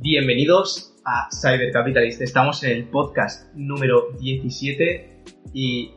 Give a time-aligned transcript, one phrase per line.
[0.00, 2.20] Bienvenidos a Cyber Capitalist.
[2.22, 5.90] Estamos en el podcast número 17 y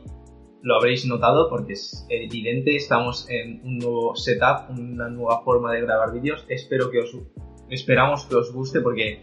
[0.60, 5.82] lo habréis notado porque es evidente, estamos en un nuevo setup, una nueva forma de
[5.82, 6.44] grabar vídeos.
[6.48, 7.16] Espero que os
[7.70, 9.22] esperamos que os guste porque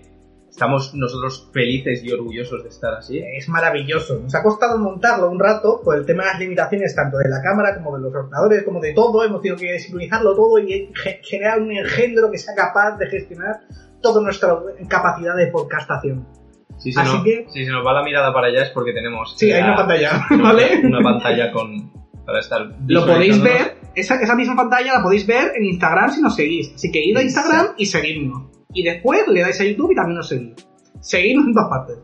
[0.50, 3.20] estamos nosotros felices y orgullosos de estar así.
[3.20, 4.18] Es maravilloso.
[4.21, 7.41] Nos ha costado montarlo un rato por el tema de las limitaciones tanto de la
[7.41, 9.25] cámara como de los ordenadores, como de todo.
[9.25, 10.89] Hemos tenido que sincronizarlo todo y
[11.23, 13.59] generar un engendro que sea capaz de gestionar
[14.02, 16.27] toda nuestra capacidad de podcastación.
[16.77, 19.35] Si se, nos, si se nos va la mirada para allá es porque tenemos...
[19.38, 20.81] Sí, hay una pantalla, ¿vale?
[20.84, 21.91] Una pantalla con...
[22.26, 22.62] para estar...
[22.88, 26.73] Lo podéis ver, esa, esa misma pantalla la podéis ver en Instagram si nos seguís.
[26.73, 28.43] Así que id a Instagram y seguidnos.
[28.73, 30.54] Y después le dais a YouTube y también nos seguís.
[31.02, 31.98] Seguidnos en todas partes.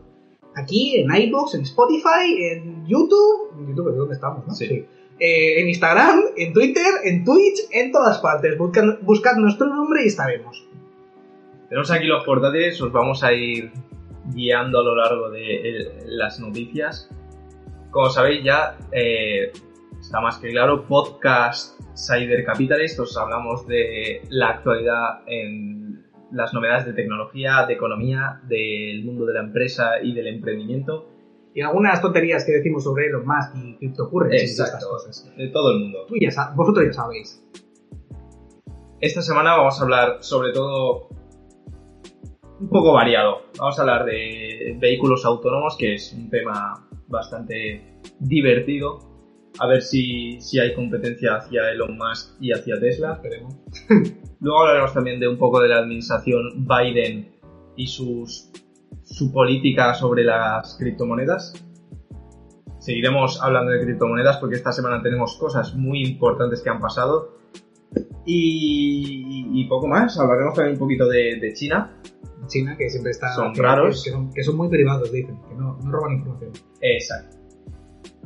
[0.56, 3.52] Aquí, en iBox, en Spotify, en YouTube...
[3.58, 4.54] En YouTube es donde estamos, ¿no?
[4.54, 4.86] Sí.
[5.18, 8.58] Eh, en Instagram, en Twitter, en Twitch, en todas partes.
[8.58, 10.65] Buscad, buscad nuestro nombre y estaremos.
[11.68, 13.72] Tenemos aquí los portátiles, os vamos a ir
[14.32, 17.10] guiando a lo largo de las noticias.
[17.90, 19.50] Como sabéis ya, eh,
[20.00, 26.86] está más que claro, podcast Cyber Capitalist, os hablamos de la actualidad en las novedades
[26.86, 31.08] de tecnología, de economía, del mundo de la empresa y del emprendimiento.
[31.52, 35.32] Y algunas tonterías que decimos sobre Elon Musk y CryptoCurrency y estas cosas.
[35.36, 36.06] De todo el mundo.
[36.54, 37.42] vosotros ya sabéis.
[39.00, 41.15] Esta semana vamos a hablar sobre todo
[42.60, 43.42] un poco variado.
[43.58, 48.98] Vamos a hablar de vehículos autónomos, que es un tema bastante divertido.
[49.58, 53.14] A ver si, si hay competencia hacia Elon Musk y hacia Tesla.
[53.14, 53.56] Esperemos.
[54.40, 57.36] Luego hablaremos también de un poco de la administración Biden
[57.76, 58.50] y sus,
[59.02, 61.62] su política sobre las criptomonedas.
[62.78, 67.36] Seguiremos hablando de criptomonedas porque esta semana tenemos cosas muy importantes que han pasado.
[68.24, 70.18] Y, poco más.
[70.18, 71.96] Hablaremos también un poquito de, de China,
[72.46, 73.32] China, que siempre está...
[73.32, 74.04] Son raros.
[74.34, 76.52] Que, son, muy privados, dicen, que no, roban información.
[76.80, 77.36] Exacto.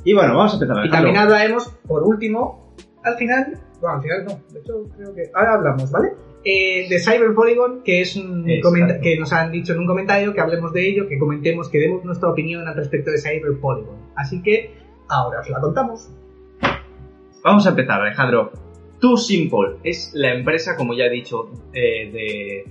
[0.05, 0.87] Y bueno, vamos a empezar.
[0.87, 5.31] Y también hablaremos, por último, al final, bueno, al final no, de hecho creo que
[5.35, 6.13] ahora hablamos, ¿vale?
[6.43, 10.41] Eh, de Cyber Polygon, que es un que nos han dicho en un comentario que
[10.41, 13.97] hablemos de ello, que comentemos, que demos nuestra opinión al respecto de Cyber Polygon.
[14.17, 14.75] Así que
[15.09, 16.11] ahora os la contamos.
[17.45, 18.53] Vamos a empezar, Alejandro.
[19.01, 22.65] Too Simple es la empresa, como ya he dicho, eh, de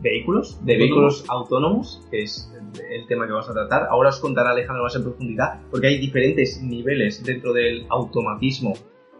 [0.00, 2.50] vehículos, de vehículos autónomos, que es
[2.90, 3.88] el tema que vamos a tratar.
[3.90, 8.72] Ahora os contará Alejandro más en profundidad, porque hay diferentes niveles dentro del automatismo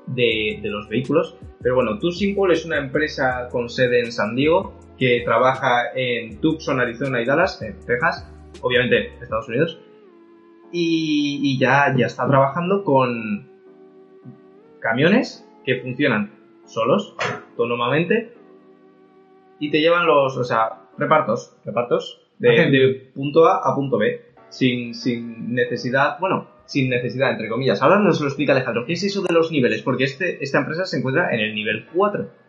[0.06, 1.36] de, los vehículos.
[1.60, 6.80] Pero bueno, TuSimple es una empresa con sede en San Diego que trabaja en Tucson,
[6.80, 8.26] Arizona y Dallas, en Texas,
[8.62, 9.78] obviamente Estados Unidos.
[10.72, 13.46] Y, y ya, ya está trabajando con
[14.80, 16.30] camiones que funcionan
[16.64, 17.14] solos,
[17.50, 18.32] autónomamente,
[19.58, 24.94] y te llevan los, o sea, repartos, repartos de, punto A a punto B, sin,
[24.94, 27.82] sin necesidad, bueno, sin necesidad, entre comillas.
[27.82, 29.82] Ahora nos lo explica Alejandro, ¿qué es eso de los niveles?
[29.82, 32.46] Porque este, esta empresa se encuentra en el nivel 4.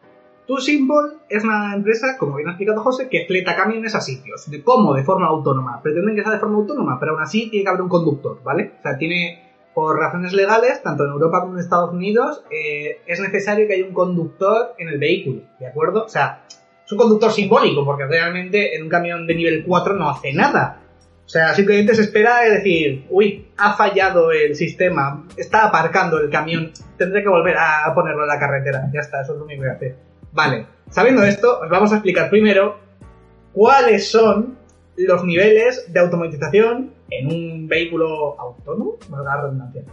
[0.47, 4.49] Tu Symbol es una empresa, como bien ha explicado José, que fleta camiones a sitios.
[4.49, 4.93] ¿De cómo?
[4.93, 5.81] De forma autónoma.
[5.81, 8.71] Pretenden que sea de forma autónoma, pero aún así tiene que haber un conductor, ¿vale?
[8.79, 9.46] O sea, tiene,
[9.77, 13.85] por razones legales, tanto en Europa como en Estados Unidos, eh, es necesario que haya
[13.85, 16.05] un conductor en el vehículo, ¿de acuerdo?
[16.05, 16.41] O sea,
[16.83, 20.79] es un conductor simbólico, porque realmente en un camión de nivel 4 no hace nada.
[21.23, 26.71] O sea, simplemente se espera decir, uy, ha fallado el sistema, está aparcando el camión,
[26.97, 28.89] tendré que volver a ponerlo en la carretera.
[28.91, 29.95] Ya está, eso es lo único que hace.
[30.31, 32.79] Vale, sabiendo esto, os vamos a explicar primero
[33.53, 34.57] cuáles son
[34.95, 39.83] los niveles de automatización en un vehículo autónomo, la redundancia.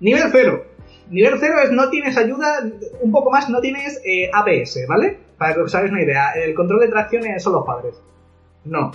[0.00, 0.64] Nivel 0.
[1.10, 2.60] Nivel 0 es no tienes ayuda,
[3.00, 5.18] un poco más, no tienes eh, ABS, ¿vale?
[5.36, 8.00] Para que os hagáis una idea, el control de tracción son los padres.
[8.64, 8.92] No.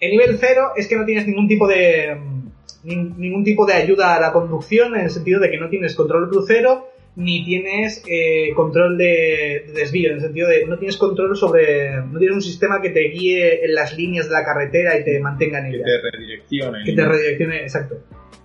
[0.00, 2.44] El nivel 0 es que no tienes ningún tipo de mm,
[2.84, 6.28] ningún tipo de ayuda a la conducción en el sentido de que no tienes control
[6.28, 12.02] crucero ni tienes eh, control de, desvío, en el sentido de no tienes control sobre.
[12.02, 15.20] No tienes un sistema que te guíe en las líneas de la carretera y te
[15.20, 15.84] mantenga en ella.
[15.84, 16.84] Que te redireccione.
[16.84, 17.98] Que te redireccione, exacto.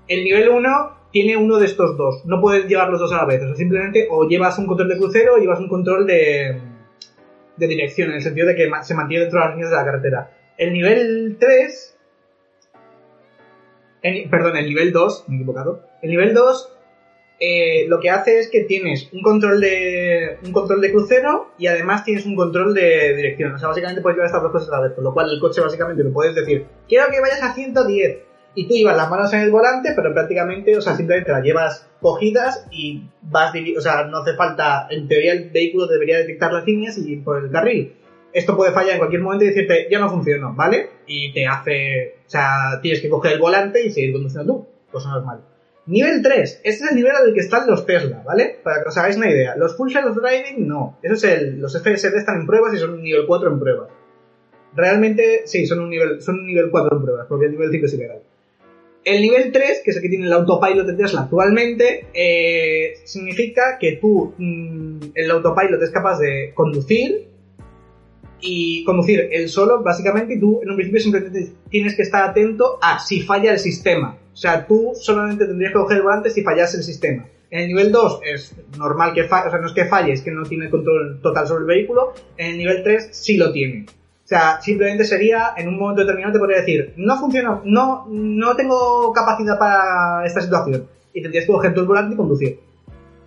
[0.07, 0.69] El nivel 1
[1.11, 2.25] tiene uno de estos dos.
[2.25, 3.41] No puedes llevar los dos a la vez.
[3.41, 6.59] O sea, simplemente o llevas un control de crucero o llevas un control de,
[7.57, 9.85] de dirección, en el sentido de que se mantiene dentro de las líneas de la
[9.85, 10.31] carretera.
[10.57, 11.97] El nivel 3...
[14.29, 15.85] perdón, el nivel 2, me he equivocado.
[16.01, 16.78] El nivel 2
[17.41, 21.67] eh, lo que hace es que tienes un control de un control de crucero y
[21.67, 23.53] además tienes un control de dirección.
[23.53, 25.39] O sea, básicamente puedes llevar estas dos cosas a la vez, con lo cual el
[25.39, 28.17] coche básicamente lo puedes decir, quiero que vayas a 110
[28.55, 31.87] y tú llevas las manos en el volante, pero prácticamente, o sea, simplemente las llevas
[32.01, 36.65] cogidas y vas, o sea, no hace falta, en teoría el vehículo debería detectar las
[36.65, 37.95] líneas y ir por el carril.
[38.33, 40.89] esto puede fallar en cualquier momento y decirte, ya no funciona, ¿vale?
[41.07, 45.09] Y te hace, o sea, tienes que coger el volante y seguir conduciendo tú, cosa
[45.11, 45.41] normal.
[45.89, 48.59] Nivel 3, este es el nivel al que están los Tesla, ¿vale?
[48.63, 49.55] Para que os hagáis una idea.
[49.55, 50.99] Los Full Self Driving, no.
[51.01, 53.89] Eso es el, los FSD están en pruebas y son un nivel 4 en pruebas.
[54.75, 57.85] Realmente, sí, son un nivel, son un nivel 4 en pruebas, porque el nivel 5
[57.87, 58.19] es ilegal.
[59.03, 63.79] El nivel 3, que es el que tiene el autopilot de Tesla actualmente, eh, significa
[63.79, 67.29] que tú, mm, el autopilot es capaz de conducir
[68.41, 72.77] y conducir él solo, básicamente, y tú en un principio siempre tienes que estar atento
[72.79, 74.19] a si falla el sistema.
[74.39, 77.25] O sea, tú solamente tendrías que coger el volante si fallase el sistema.
[77.51, 80.21] En el nivel 2 es normal que falle, o sea, no es que falle, es
[80.21, 82.13] que no tiene control total sobre el vehículo.
[82.37, 83.85] En el nivel 3 sí lo tiene.
[83.89, 88.55] O sea, simplemente sería, en un momento determinado te podría decir, no funciona, no, no
[88.55, 90.87] tengo capacidad para esta situación.
[91.13, 92.59] Y tendrías que coger tu el volante y conducir.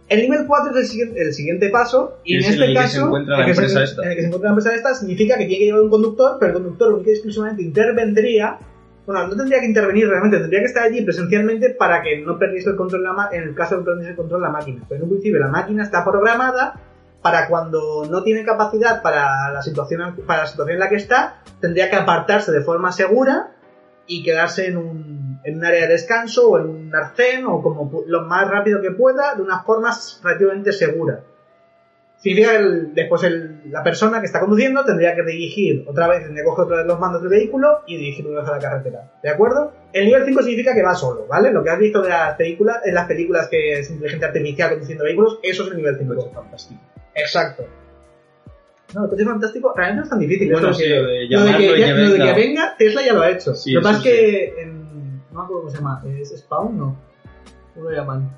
[0.08, 3.18] El nivel 4 es el siguiente, el siguiente paso, y en es en este caso,
[3.18, 6.38] en el que se encuentra la empresa esta, significa que tiene que llevar un conductor,
[6.40, 8.58] pero el conductor única y exclusivamente intervendría,
[9.06, 12.70] bueno, no tendría que intervenir realmente, tendría que estar allí presencialmente para que no perdiese
[12.70, 14.84] el control la en el caso de que perdiese el control la máquina.
[14.88, 16.74] Pero en un principio la máquina está programada
[17.20, 21.42] para cuando no tiene capacidad para la situación, para la situación en la que está,
[21.60, 23.52] tendría que apartarse de forma segura
[24.06, 28.02] y quedarse en un, en un área de descanso o en un arcén o como
[28.06, 29.90] lo más rápido que pueda de una forma
[30.22, 31.20] relativamente segura.
[32.22, 36.22] Significa que el- después el- la persona que está conduciendo tendría que dirigir otra vez,
[36.22, 38.58] tendría que coger otra vez los mandos del vehículo y dirigir una vez a la
[38.60, 39.12] carretera.
[39.22, 39.72] ¿De acuerdo?
[39.92, 41.50] El nivel 5 significa que va solo, ¿vale?
[41.52, 45.04] Lo que has visto de las películas, en las películas que es inteligencia artificial conduciendo
[45.04, 46.30] vehículos, eso es el nivel 5.
[46.32, 46.80] fantástico.
[47.14, 47.64] Exacto.
[48.94, 50.52] No, el coche fantástico realmente no es tan difícil.
[50.52, 53.02] Bueno, sí, que- lo de lo de llamarlo que, ya- lo de que venga, Tesla
[53.04, 53.54] ya lo ha hecho.
[53.54, 54.82] Sí, lo que pasa es que en,
[55.32, 56.78] no me acuerdo cómo se llama, ¿es Spawn?
[56.78, 56.96] No.
[57.74, 58.30] ¿Cómo lo llaman?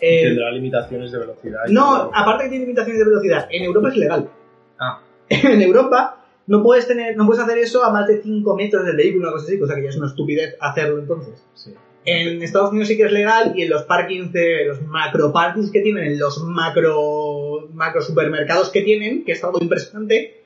[0.00, 1.60] Eh, Tendrá limitaciones de velocidad.
[1.68, 2.10] no, todo.
[2.14, 4.30] aparte que tiene limitaciones de velocidad, en Europa es ilegal.
[4.78, 5.00] Ah.
[5.28, 8.96] en Europa no puedes tener, no puedes hacer eso a más de 5 metros del
[8.96, 11.44] vehículo, una cosa así, cosa que ya es una estupidez hacerlo entonces.
[11.54, 11.74] Sí.
[12.04, 15.70] En Estados Unidos sí que es legal y en los parkings de los macro parkings
[15.70, 20.44] que tienen, en los macro, macro supermercados que tienen, que es algo impresionante,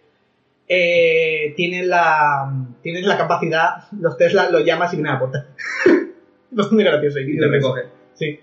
[0.66, 2.52] eh, tienen la
[2.82, 5.46] tienen la capacidad, los Tesla lo llamas y vienen a la puerta.
[6.72, 7.20] muy gracioso.
[7.20, 7.82] Y te recoge.
[8.14, 8.40] Sí.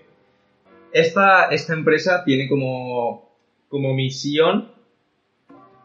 [0.92, 3.30] Esta, esta empresa tiene como,
[3.68, 4.72] como misión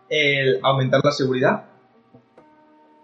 [0.09, 1.65] el aumentar la seguridad,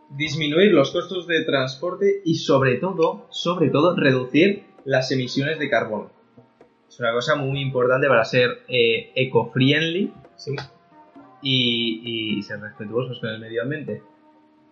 [0.09, 6.11] disminuir los costos de transporte y sobre todo, sobre todo, reducir las emisiones de carbono.
[6.87, 10.55] Es una cosa muy importante para ser eh, eco-friendly Sí.
[11.41, 14.01] y, y ser respetuosos con el medio ambiente.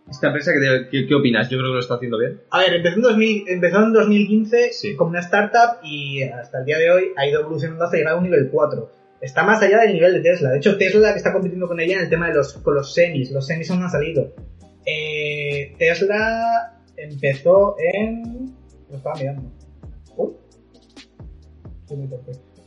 [0.09, 1.50] Esta empresa, ¿qué, qué, qué opinas?
[1.50, 2.42] Yo creo que lo está haciendo bien.
[2.50, 4.95] A ver, empezó en, 2000 empezó en 2015 Sí.
[4.95, 8.18] como una startup y hasta el día de hoy ha ido evolucionando hasta llegar a
[8.18, 8.92] un nivel 4.
[9.21, 10.50] Está más allá del nivel de Tesla.
[10.50, 12.53] De hecho, Tesla es la que está compitiendo con ella en el tema de los,
[12.53, 13.31] con los semis.
[13.31, 14.33] Los semis aún no han salido.
[14.86, 18.54] Eh, Tesla empezó en...
[18.89, 19.44] Lo estaba mirando.
[20.18, 20.33] Uy.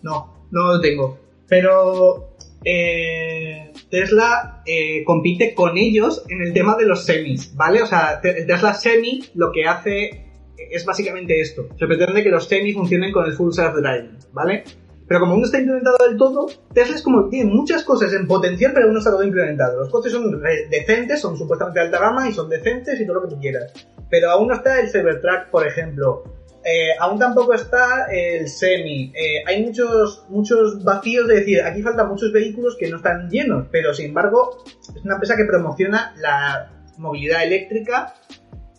[0.02, 1.19] No, no lo tengo.
[1.48, 7.81] Pero eh, Tesla eh, compite con ellos en el tema de los semis, ¿vale?
[7.81, 10.26] O sea, el Tesla Semi lo que hace
[10.58, 11.69] es básicamente esto.
[11.79, 14.64] Se pretende que los semis funcionen con el full self-driving, ¿vale?
[15.06, 18.12] Pero como aún no está implementado del todo, Tesla es como que tiene muchas cosas
[18.14, 19.79] en potencial, pero aún no está todo implementado.
[19.79, 23.28] Los coches son decentes, son supuestamente de alta gama y son decentes y todo lo
[23.28, 23.73] que tú quieras.
[24.11, 26.25] Pero aún no está el Cybertruck, por ejemplo.
[26.64, 29.12] Eh, aún tampoco está el Semi.
[29.14, 33.66] Eh, hay muchos, muchos vacíos de decir, aquí faltan muchos vehículos que no están llenos,
[33.71, 38.14] pero sin embargo es una empresa que promociona la movilidad eléctrica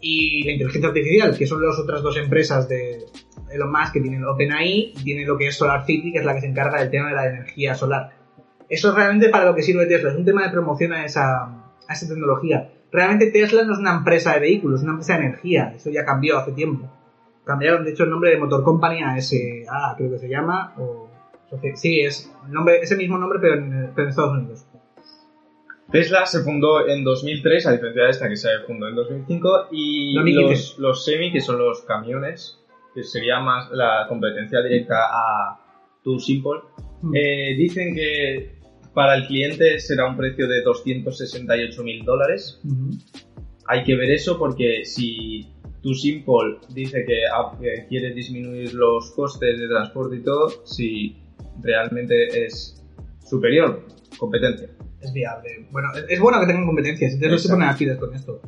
[0.01, 3.05] y la inteligencia artificial, que son las otras dos empresas de
[3.51, 6.33] Elon Musk que tienen OpenAI y tiene lo que es Solar City, que es la
[6.33, 8.11] que se encarga del tema de la energía solar.
[8.67, 11.43] Eso es realmente para lo que sirve Tesla, es un tema de promoción esa,
[11.87, 12.71] a esa tecnología.
[12.91, 16.03] Realmente Tesla no es una empresa de vehículos, es una empresa de energía, eso ya
[16.03, 16.91] cambió hace tiempo.
[17.45, 21.09] Cambiaron, de hecho, el nombre de Motor Company a SA, creo que se llama, o...
[21.75, 24.65] Sí, es el nombre, ese mismo nombre, pero en, pero en Estados Unidos.
[25.91, 30.15] Tesla se fundó en 2003, a diferencia de esta que se fundó en 2005, y
[30.15, 30.49] 2015.
[30.51, 32.59] los, los semi, que son los camiones,
[32.93, 35.59] que sería más la competencia directa a
[36.03, 36.61] Too Simple,
[37.01, 37.15] Mm.
[37.15, 38.55] eh, dicen que
[38.93, 42.61] para el cliente será un precio de 268 mil dólares.
[43.67, 45.47] Hay que ver eso porque si
[45.85, 51.15] Too Simple dice que, ah, que quiere disminuir los costes de transporte y todo, si
[51.61, 52.83] realmente es
[53.23, 53.85] superior,
[54.17, 54.67] competencia.
[55.01, 55.67] es viable.
[55.71, 58.41] Bueno, es- es bueno que tengan competencias, entonces no se ponen pilas con esto.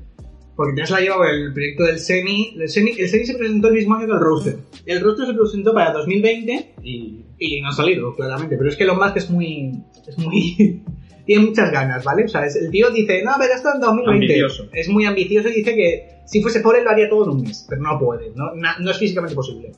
[0.55, 2.55] Porque Tesla lleva el proyecto del Semi.
[2.59, 4.57] El Semi, el Semi se presentó el mismo año que el Roadster.
[4.87, 8.57] El Roadster se presentó para 2020 Y y no ha salido, claramente.
[8.57, 9.83] Pero es que Elon Musk es muy.
[10.07, 10.81] Es muy.
[11.27, 12.23] Tiene muchas ganas, ¿vale?
[12.23, 14.25] O sea, es- el tío dice, no, pero esto en 2020.
[14.25, 14.67] Ambicioso.
[14.73, 17.43] Es muy ambicioso y dice que si fuese por él lo haría todo en un
[17.43, 19.71] mes, pero no puede, no, Na- no es físicamente posible.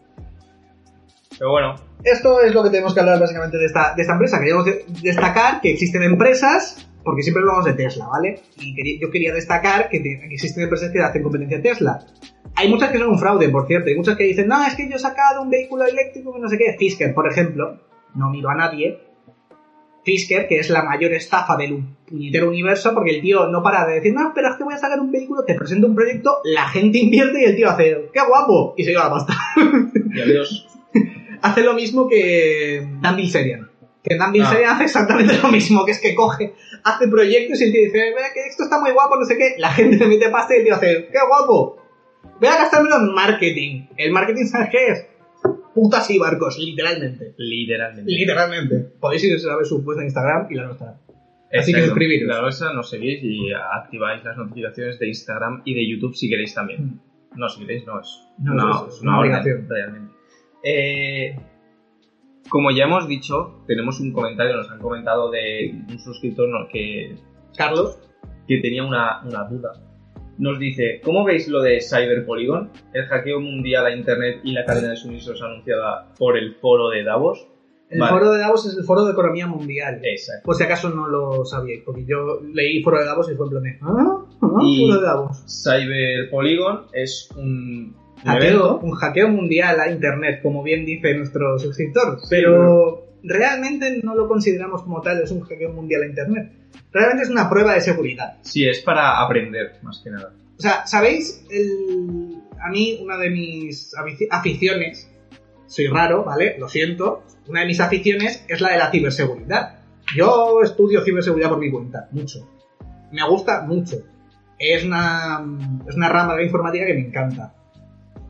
[1.37, 4.39] Pero bueno, Esto es lo que tenemos que hablar básicamente de esta, de esta empresa.
[4.39, 8.39] Queríamos de- destacar que existen empresas, porque siempre hablamos de Tesla, ¿vale?
[8.57, 11.99] Y quería- yo quería destacar que, te- que existen empresas que hacen competencia a Tesla.
[12.55, 13.89] Hay muchas que son un fraude, por cierto.
[13.89, 16.47] Hay muchas que dicen, no, es que yo he sacado un vehículo eléctrico que no
[16.47, 16.75] sé qué.
[16.79, 17.79] Fisker, por ejemplo,
[18.15, 18.97] no miro a nadie.
[20.09, 23.95] Fisker, que es la mayor estafa del puñetero universo, porque el tío no para de
[23.95, 26.67] decir, no, pero es que voy a sacar un vehículo, te presento un proyecto, la
[26.67, 28.73] gente invierte y el tío hace, ¡qué guapo!
[28.75, 29.33] Y se lleva la pasta
[30.15, 30.67] y adiós.
[31.43, 33.69] hace lo mismo que Dan Bilzerian.
[34.03, 34.33] Que Dan Ah.
[34.33, 38.13] Bilzerian hace exactamente lo mismo, que es que coge, hace proyectos y el tío dice,
[38.33, 39.53] que esto está muy guapo, no sé qué.
[39.59, 41.77] La gente le mete pasta y el tío hace, ¡qué guapo!
[42.39, 43.85] Voy a gastármelo en marketing.
[43.95, 45.05] El marketing, ¿sabes qué es?
[45.81, 47.33] Putas y barcos, literalmente.
[47.37, 48.11] Literalmente.
[48.11, 48.75] Literalmente.
[48.99, 50.97] Podéis ir a ver su cuenta en Instagram y la nuestra.
[51.57, 52.27] Así que suscribiros.
[52.27, 56.53] La nuestra nos seguís y activáis las notificaciones de Instagram y de YouTube si queréis
[56.53, 56.99] también.
[57.35, 58.27] No, si queréis, no es.
[58.39, 59.69] No, es es una una orden, obligación.
[59.69, 60.13] realmente.
[60.63, 61.39] Eh,
[62.49, 67.15] como ya hemos dicho, tenemos un comentario, nos han comentado de un suscriptor que,
[67.55, 67.99] Carlos.
[68.47, 69.71] que tenía una, una duda.
[70.39, 72.71] Nos dice, ¿cómo veis lo de Cyber Polygon?
[72.93, 77.03] El hackeo mundial a Internet y la cadena de suministros anunciada por el foro de
[77.03, 77.45] Davos.
[77.89, 78.13] El Vale.
[78.13, 79.99] foro de Davos es el foro de economía mundial.
[80.03, 80.43] Exacto.
[80.45, 83.49] Por si acaso no lo sabíais, porque yo leí foro de Davos y fue en
[83.51, 84.25] plan de, ¿ah?
[84.41, 84.47] ¿Ah?
[84.63, 85.43] Y- Foro de Davos.
[85.63, 92.17] Cyber Polygon es un, hackeo, un hackeo mundial a Internet, como bien dice nuestro suscriptor.
[92.29, 96.51] Pero realmente no lo consideramos como tal, es un hackeo mundial a Internet.
[96.91, 98.37] Realmente es una prueba de seguridad.
[98.41, 100.33] Sí, es para aprender, más que nada.
[100.57, 101.45] O sea, ¿sabéis?
[101.49, 105.09] El- A mí, una de mis afici- aficiones,
[105.67, 106.57] soy raro, ¿vale?
[106.59, 107.23] Lo siento.
[107.47, 109.79] Una de mis aficiones es la de la ciberseguridad.
[110.15, 112.45] Yo estudio ciberseguridad por mi cuenta, mucho.
[113.13, 113.97] Me gusta mucho.
[114.57, 115.41] Es una,
[115.87, 117.53] es una rama de la informática que me encanta.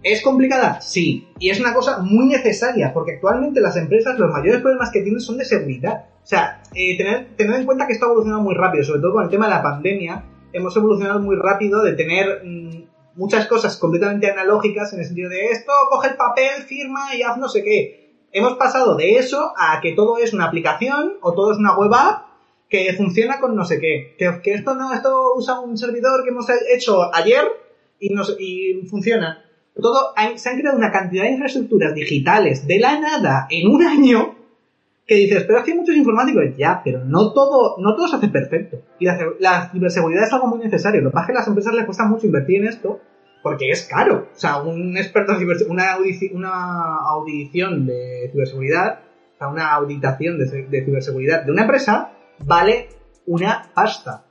[0.01, 0.79] ¿Es complicada?
[0.81, 1.27] Sí.
[1.39, 5.19] Y es una cosa muy necesaria, porque actualmente las empresas los mayores problemas que tienen
[5.19, 6.05] son de seguridad.
[6.23, 9.13] O sea, eh, tener, tener en cuenta que esto ha evolucionado muy rápido, sobre todo
[9.13, 12.83] con el tema de la pandemia, hemos evolucionado muy rápido de tener mm,
[13.15, 17.37] muchas cosas completamente analógicas en el sentido de esto, coge el papel, firma y haz
[17.37, 18.15] no sé qué.
[18.31, 21.93] Hemos pasado de eso a que todo es una aplicación o todo es una web
[21.93, 22.27] app
[22.69, 24.15] que funciona con no sé qué.
[24.17, 27.43] Que, que esto no, esto usa un servidor que hemos hecho ayer
[27.99, 29.43] y, nos, y funciona.
[29.81, 34.35] Todo, se han creado una cantidad de infraestructuras digitales de la nada en un año
[35.05, 36.43] que dices, pero es hay muchos informáticos.
[36.57, 38.81] Ya, pero no todo, no todo se hace perfecto.
[38.99, 39.05] Y
[39.39, 41.01] la, ciberseguridad es algo muy necesario.
[41.01, 42.99] Lo que pasa es que a las empresas les cuesta mucho invertir en esto
[43.41, 44.27] porque es caro.
[44.35, 45.33] O sea, un experto
[45.67, 48.99] una, audici- una audición de ciberseguridad,
[49.35, 52.11] o sea, una auditación de, de ciberseguridad de una empresa
[52.45, 52.89] vale
[53.25, 54.25] una pasta.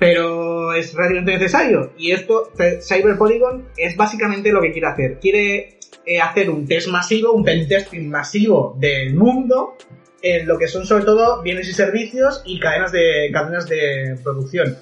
[0.00, 1.92] Pero es realmente necesario.
[1.98, 5.18] Y esto, Cyber Polygon, es básicamente lo que quiere hacer.
[5.20, 9.76] Quiere eh, hacer un test masivo, un pentesting masivo del mundo,
[10.22, 14.74] en lo que son sobre todo bienes y servicios y cadenas de, cadenas de producción.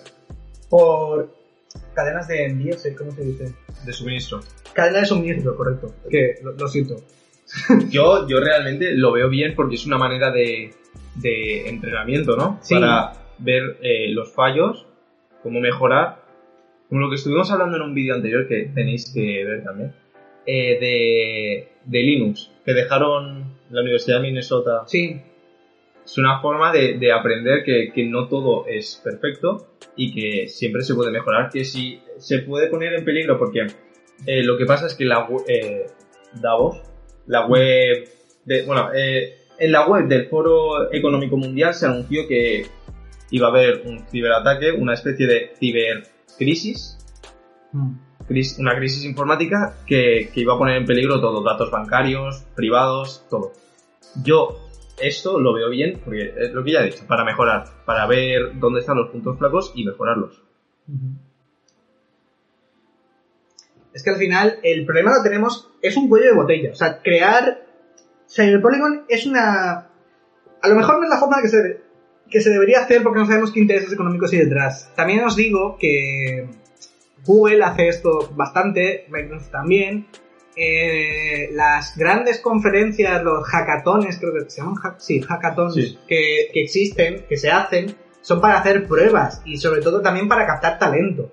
[0.70, 1.34] Por
[1.94, 3.52] cadenas de envío, ¿cómo se dice?
[3.84, 4.38] De suministro.
[4.72, 5.96] Cadena de suministro, correcto.
[6.08, 6.94] Que lo, lo siento.
[7.90, 10.70] Yo, yo realmente lo veo bien porque es una manera de,
[11.16, 12.58] de entrenamiento, ¿no?
[12.62, 12.74] Sí.
[12.74, 14.87] Para ver eh, los fallos,
[15.42, 16.22] cómo mejorar.
[16.88, 19.94] Como lo que estuvimos hablando en un vídeo anterior que tenéis que ver también.
[20.46, 24.82] eh, de, de Linux, que dejaron la Universidad de Minnesota.
[24.86, 25.20] Sí,
[26.04, 29.66] Es una forma de, de aprender que, que no todo es perfecto
[29.96, 31.50] y que siempre se puede mejorar.
[31.50, 33.66] Que si se puede poner en peligro, porque
[34.26, 35.86] eh, lo que pasa es que la eh,
[36.40, 36.78] Davos,
[37.26, 38.08] la web
[38.46, 42.66] de, bueno, eh, en la web del Foro Económico Mundial se anunció que
[43.30, 46.98] iba a haber un ciberataque, una especie de cibercrisis,
[48.28, 53.26] cris- una crisis informática que, que iba a poner en peligro todo, datos bancarios, privados,
[53.28, 53.52] todo.
[54.22, 54.64] Yo
[55.00, 58.58] esto lo veo bien porque es lo que ya he dicho, para mejorar, para ver
[58.58, 60.42] dónde están los puntos flacos y mejorarlos.
[63.92, 66.70] Es que al final el problema lo tenemos, es un cuello de botella.
[66.72, 67.64] O sea, crear
[68.28, 69.88] Cyber Polygon es una...
[70.60, 71.80] A lo mejor no es la forma que se,
[72.30, 74.90] que se debería hacer porque no sabemos qué intereses económicos hay detrás.
[74.94, 76.46] También os digo que
[77.24, 80.06] Google hace esto bastante, Microsoft también.
[80.56, 85.98] Eh, las grandes conferencias, los hackatones, creo que se llaman hack- sí, hackatones, Sí.
[86.08, 90.46] Que, que existen, que se hacen, son para hacer pruebas y sobre todo también para
[90.46, 91.30] captar talento.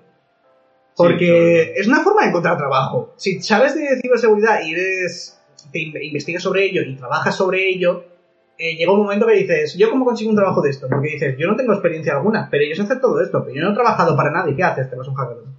[0.96, 3.12] Porque es una forma de encontrar trabajo.
[3.16, 5.38] Si sabes de ciberseguridad y eres,
[5.72, 8.04] te in- investigas sobre ello y trabajas sobre ello,
[8.58, 10.88] eh, llega un momento que dices, ¿yo cómo consigo un trabajo de esto?
[10.88, 13.72] Porque dices, yo no tengo experiencia alguna, pero ellos hacen todo esto, pero yo no
[13.72, 14.56] he trabajado para nadie.
[14.56, 14.88] ¿Qué haces?
[14.88, 15.56] Te vas a un hackathon.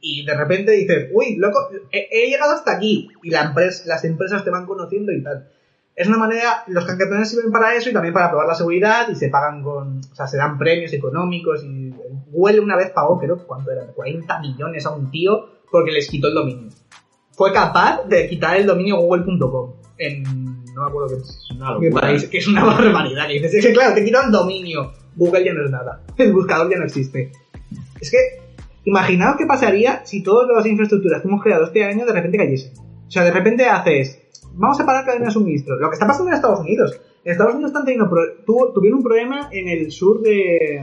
[0.00, 3.08] Y de repente dices, uy, loco, he, he llegado hasta aquí.
[3.22, 5.48] Y la empresa, las empresas te van conociendo y tal.
[5.94, 9.14] Es una manera, los hackathons sirven para eso y también para probar la seguridad y
[9.14, 11.92] se pagan con, o sea, se dan premios económicos y
[12.30, 13.86] Google una vez pagó, creo, ¿cuánto era?
[13.86, 16.70] 40 millones a un tío porque les quitó el dominio.
[17.32, 22.24] Fue capaz de quitar el dominio google.com en, no me acuerdo qué, Es una país,
[22.28, 23.26] que es una barbaridad.
[23.26, 24.92] Que dices, es que claro, te quitan dominio.
[25.16, 26.02] Google ya no es nada.
[26.16, 27.32] El buscador ya no existe.
[28.00, 28.18] Es que,
[28.84, 32.72] imaginaos qué pasaría si todas las infraestructuras que hemos creado este año de repente cayesen.
[32.78, 34.20] O sea, de repente haces,
[34.54, 35.76] vamos a parar cadena de suministro.
[35.78, 36.98] Lo que está pasando en Estados Unidos.
[37.24, 38.08] En Estados Unidos están teniendo
[38.46, 40.76] tuvo- tuvieron un problema en el sur de.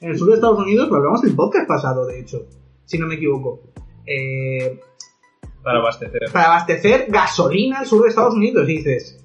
[0.00, 2.46] En el sur de Estados Unidos, lo hablamos el podcast pasado, de hecho,
[2.84, 3.60] si no me equivoco.
[4.06, 4.80] Eh,
[5.62, 6.30] Para abastecer.
[6.32, 9.24] para abastecer gasolina al sur de Estados Unidos, y dices.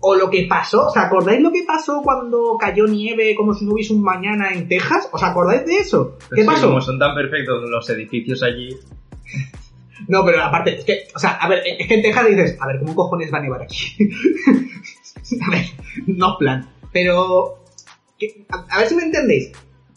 [0.00, 3.74] O lo que pasó, ¿os acordáis lo que pasó cuando cayó nieve como si no
[3.74, 5.08] hubiese un mañana en Texas?
[5.12, 6.18] ¿Os acordáis de eso?
[6.30, 6.66] ¿Qué que pasó?
[6.66, 8.70] Como son tan perfectos los edificios allí,
[10.08, 12.66] No, pero aparte, es que, o sea, a ver, es que en Texas dices, a
[12.66, 13.76] ver, ¿cómo cojones va a nevar aquí?
[15.46, 15.64] a ver,
[16.08, 16.68] no plan.
[16.92, 17.62] Pero,
[18.18, 19.52] que- a, a ver si me entendéis,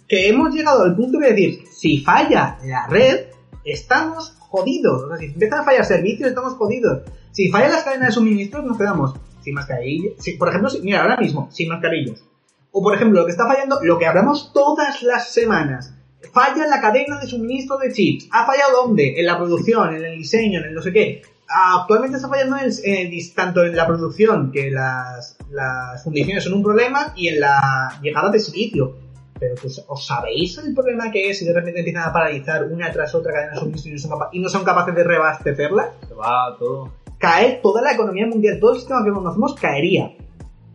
[0.07, 3.25] que hemos llegado al punto de decir, si falla la red,
[3.63, 5.03] estamos jodidos.
[5.03, 7.01] O sea, si empiezan a fallar servicios, estamos jodidos.
[7.31, 10.13] Si fallan las cadenas de suministros, nos quedamos sin mascarillas.
[10.39, 12.23] Por ejemplo, si- mira, ahora mismo, sin mascarillas.
[12.71, 15.93] O por ejemplo, lo que está fallando, lo que hablamos todas las semanas.
[16.33, 18.27] Falla la cadena de suministro de chips.
[18.31, 19.19] ¿Ha fallado dónde?
[19.19, 21.21] En la producción, en el diseño, en el no sé qué.
[21.47, 26.63] Ah, Actualmente está fallando en, tanto en la producción, que las, las fundiciones son un
[26.63, 28.97] problema, y en la llegada de silicio.
[29.39, 32.91] Pero pues, ¿os sabéis el problema que es si de repente empiezan a paralizar una
[32.91, 35.91] tras otra cadena de suministro y no son, capa- y no son capaces de reabastecerla?
[36.07, 36.91] se va todo.
[37.17, 40.13] caer toda la economía mundial, todo el sistema que conocemos caería.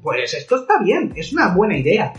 [0.03, 2.13] Pues esto está bien, es una buena idea.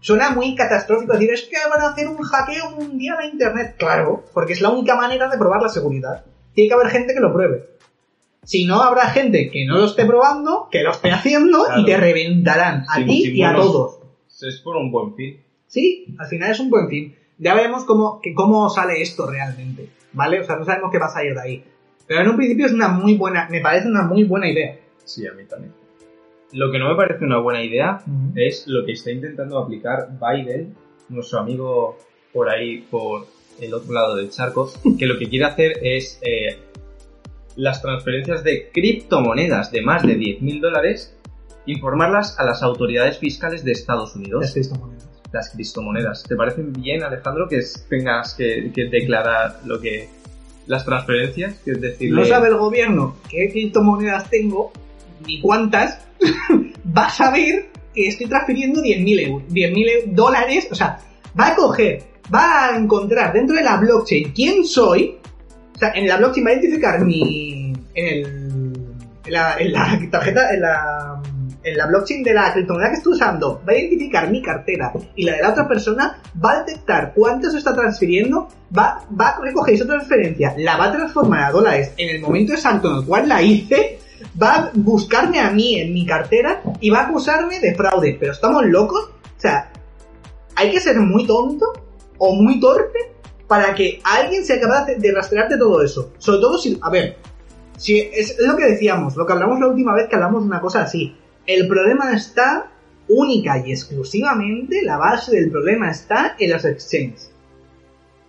[0.00, 3.76] Suena muy catastrófico decir, es que van a hacer un hackeo mundial a Internet.
[3.78, 6.24] Claro, porque es la única manera de probar la seguridad.
[6.54, 7.68] Tiene que haber gente que lo pruebe.
[8.42, 11.80] Si no, habrá gente que no lo esté probando, que lo esté haciendo Claro.
[11.80, 14.00] y te reventarán a ti y a todos.
[14.40, 15.40] Es por un buen fin.
[15.72, 17.16] Sí, al final es un buen fin.
[17.38, 20.38] Ya veremos cómo, que cómo sale esto realmente, ¿vale?
[20.38, 21.64] O sea, no sabemos qué va a salir de ahí.
[22.06, 24.78] Pero en un principio es una muy buena, me parece una muy buena idea.
[25.02, 25.72] Sí, a mí también.
[26.52, 28.02] Lo que no me parece una buena idea
[28.34, 30.74] es lo que está intentando aplicar Biden,
[31.08, 31.96] nuestro amigo
[32.34, 33.26] por ahí, por
[33.58, 36.58] el otro lado del charco, que lo que quiere hacer es eh,
[37.56, 41.16] las transferencias de criptomonedas de más de 10.000 dólares,
[41.64, 44.52] informarlas a las autoridades fiscales de Estados Las Unidos.
[44.52, 45.11] criptomonedas.
[45.32, 46.24] Las criptomonedas.
[46.24, 50.08] ¿Te parecen bien, Alejandro, que tengas que, que declarar lo que
[50.66, 51.54] las transferencias?
[51.64, 54.72] Que es decir, No sabe el gobierno qué criptomonedas tengo,
[55.26, 55.98] ni cuántas,
[56.96, 60.98] va a saber que estoy transfiriendo 10.000 euros, 10.000 e- dólares, o sea,
[61.38, 62.02] va a coger,
[62.34, 65.18] va a encontrar dentro de la blockchain quién soy,
[65.74, 68.24] o sea, en la blockchain va a identificar mi, en el,
[69.24, 71.11] en la, en la tarjeta, en la,
[71.64, 75.36] la blockchain de la criptomoneda que estoy usando, va a identificar mi cartera y la
[75.36, 79.74] de la otra persona, va a detectar cuánto se está transfiriendo, va, va a recoger
[79.74, 83.28] esa transferencia, la va a transformar a dólares en el momento exacto en el cual
[83.28, 83.98] la hice,
[84.40, 88.16] va a buscarme a mí en mi cartera y va a acusarme de fraude.
[88.18, 89.10] Pero estamos locos.
[89.36, 89.70] O sea,
[90.54, 91.66] hay que ser muy tonto
[92.18, 92.98] o muy torpe
[93.46, 96.12] para que alguien sea capaz de, rastrearte todo eso.
[96.18, 97.18] Sobre todo si, a ver,
[97.76, 100.60] si es lo que decíamos, lo que hablamos la última vez que hablamos de una
[100.60, 101.16] cosa así.
[101.46, 102.70] El problema está
[103.08, 107.30] única y exclusivamente, la base del problema está en los exchanges.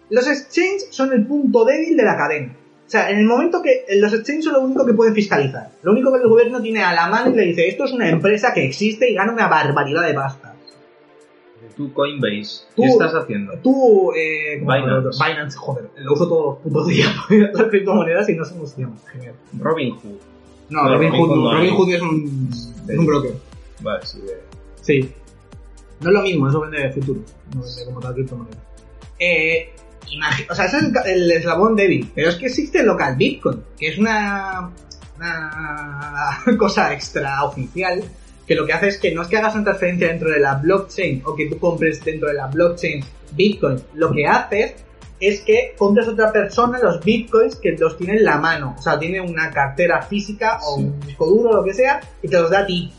[0.09, 2.55] Los exchanges son el punto débil de la cadena.
[2.85, 5.69] O sea, en el momento que los exchanges son lo único que pueden fiscalizar.
[5.83, 8.09] Lo único que el gobierno tiene a la mano y le dice, esto es una
[8.09, 10.49] empresa que existe y gana una barbaridad de pasta.
[11.77, 13.53] Tú, Coinbase, Tú- ¿qué estás haciendo?
[13.63, 14.59] Tú, eh.
[14.59, 15.17] Binance.
[15.23, 17.09] Binance, joder, lo uso todos los putos días
[17.53, 18.95] las criptomonedas y no se llama.
[19.11, 19.33] Genial.
[19.59, 20.19] Robinhood.
[20.69, 21.53] No, Robin Hood, no.
[21.53, 21.75] Robin.
[21.75, 22.49] Hood es un,
[22.87, 23.35] es un broker.
[23.81, 24.19] Vale, sí.
[24.19, 24.39] eh.
[24.81, 25.11] Sí.
[26.01, 27.23] No es lo mismo, eso vende de futuros.
[27.53, 28.57] No vende como tal criptomoneda.
[29.19, 29.73] Eh,
[30.49, 32.11] o sea, ese es el, eslabón débil.
[32.13, 34.71] Pero es que existe el local Bitcoin, que es una,
[35.17, 38.03] una cosa extraoficial
[38.45, 40.55] que lo que hace es que no es que hagas una transferencia dentro de la
[40.55, 43.81] blockchain o que tú compres dentro de la blockchain Bitcoin.
[43.95, 44.75] Lo que haces
[45.27, 48.75] es que compras a otra persona los bitcoins que los tiene en la mano.
[48.77, 50.83] O sea, tiene una cartera física o Sí.
[50.83, 52.91] un disco duro o lo que sea y te los da a ti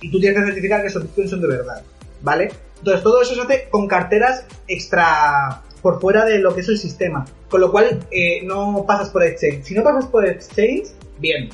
[0.00, 1.82] y tú tienes que certificar que esos bitcoins son de verdad,
[2.22, 2.50] ¿vale?
[2.78, 6.78] Entonces todo eso se hace con carteras extra por fuera de lo que es el
[6.78, 9.64] sistema, con lo cual eh, no pasas por exchange.
[9.64, 11.48] Si no pasas por exchange, bien,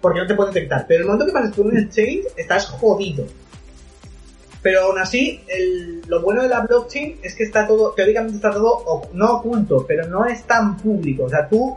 [0.00, 0.84] porque no te pueden detectar.
[0.86, 3.26] Pero el momento que pases por un exchange, estás jodido.
[4.64, 8.50] Pero aún así, el- lo bueno de la blockchain es que está todo, teóricamente está
[8.50, 11.24] todo, no oculto, pero no es tan público.
[11.24, 11.76] O sea, tú,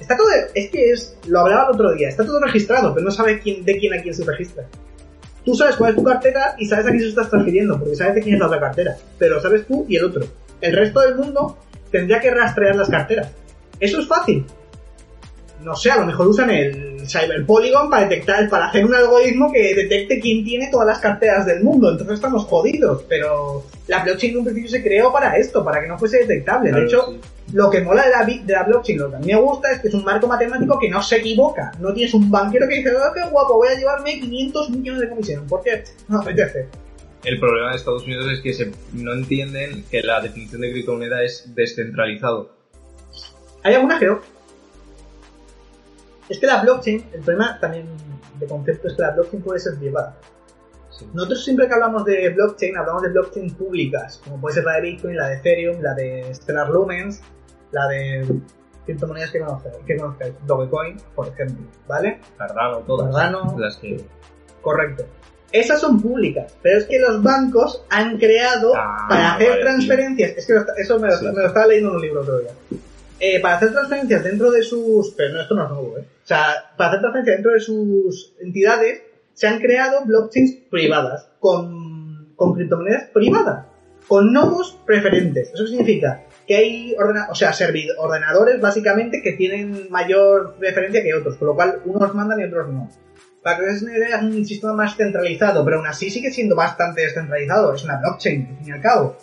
[0.00, 3.12] está todo, es que es, lo hablaba el otro día, está todo registrado, pero no
[3.12, 4.64] sabes quién, de quién a quién se registra.
[5.44, 8.16] Tú sabes cuál es tu cartera y sabes a quién se estás transfiriendo, porque sabes
[8.16, 8.96] de quién es la otra cartera.
[9.18, 10.24] Pero lo sabes tú y el otro.
[10.60, 11.56] El resto del mundo
[11.92, 13.28] tendría que rastrear las carteras.
[13.78, 14.44] Eso es fácil.
[15.62, 19.52] No sé, a lo mejor usan el Cyber Polygon para detectar, para hacer un algoritmo
[19.52, 21.90] que detecte quién tiene todas las carteras del mundo.
[21.90, 23.04] Entonces estamos jodidos.
[23.08, 26.70] Pero la blockchain en un principio se creó para esto, para que no fuese detectable.
[26.70, 27.20] Claro, de hecho, sí.
[27.52, 29.80] lo que mola de la, de la blockchain, lo que a mí me gusta es
[29.80, 31.72] que es un marco matemático que no se equivoca.
[31.80, 35.08] No tienes un banquero que dice, oh, qué guapo, voy a llevarme 500 millones de
[35.08, 35.46] comisión.
[35.46, 35.84] ¿Por qué?
[36.08, 36.68] No apetece.
[37.24, 41.22] El problema de Estados Unidos es que se, no entienden que la definición de criptomoneda
[41.22, 42.54] es descentralizado.
[43.62, 44.20] Hay algunas que no.
[46.28, 47.86] Es que la blockchain, el problema también
[48.38, 50.16] de concepto es que la blockchain puede ser privada.
[50.90, 51.08] Sí.
[51.12, 54.80] Nosotros siempre que hablamos de blockchain, hablamos de blockchain públicas, como puede ser la de
[54.82, 57.20] Bitcoin, la de Ethereum, la de Stellar Lumens,
[57.72, 58.24] la de
[58.84, 62.20] criptomonedas que conozcáis, que conozcáis, Dogecoin, por ejemplo, ¿vale?
[62.38, 63.06] Cardano, todas.
[63.14, 63.56] Cardano.
[63.58, 64.04] Las que...
[64.62, 65.04] Correcto.
[65.50, 70.30] Esas son públicas, pero es que los bancos han creado Ah, para hacer vale, transferencias.
[70.36, 71.26] Es que eso me lo, Sí.
[71.26, 72.50] me lo estaba leyendo en un libro todavía.
[73.20, 75.12] Eh, para hacer transferencias dentro de sus.
[75.12, 76.06] Pero no, esto no es nuevo, ¿eh?
[76.22, 79.02] O sea, para hacer transferencias dentro de sus entidades,
[79.34, 83.66] se han creado blockchains privadas, con, con criptomonedas privadas,
[84.06, 85.52] con nodos preferentes.
[85.52, 87.52] Eso significa que hay ordena o sea,
[87.98, 92.68] ordenadores básicamente que tienen mayor preferencia que otros, con lo cual unos mandan y otros
[92.72, 92.90] no.
[93.42, 96.56] Para que os una idea, es un sistema más centralizado, pero aún así sigue siendo
[96.56, 97.74] bastante descentralizado.
[97.74, 99.16] Es una blockchain, al fin y al cabo.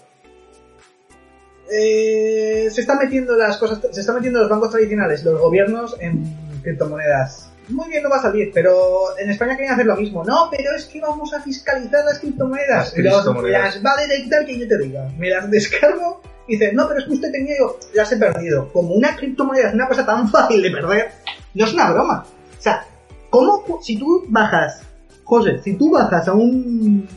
[1.71, 6.23] Eh, se están metiendo las cosas, se están metiendo los bancos tradicionales, los gobiernos en
[6.61, 7.49] criptomonedas.
[7.69, 10.23] Muy bien, no va a salir, pero en España quieren hacer lo mismo.
[10.25, 12.69] No, pero es que vamos a fiscalizar las criptomonedas.
[12.69, 13.75] Las criptomonedas.
[13.75, 15.09] las va a detectar que yo te diga.
[15.17, 18.71] Me las descargo y dices, no, pero es que usted tenía yo, las he perdido.
[18.73, 21.11] Como una criptomoneda es una cosa tan fácil de perder,
[21.53, 22.25] no es una broma.
[22.59, 22.85] O sea,
[23.29, 24.81] ¿cómo, si tú bajas,
[25.23, 27.07] José, si tú bajas a un,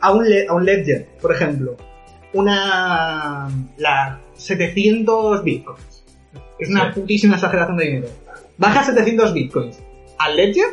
[0.00, 1.76] a un, a un ledger, por ejemplo,
[2.34, 6.04] una, la 700 bitcoins,
[6.58, 7.00] es una Sí.
[7.00, 8.08] putísima exageración de dinero,
[8.58, 9.82] bajas 700 bitcoins
[10.18, 10.66] al ledger,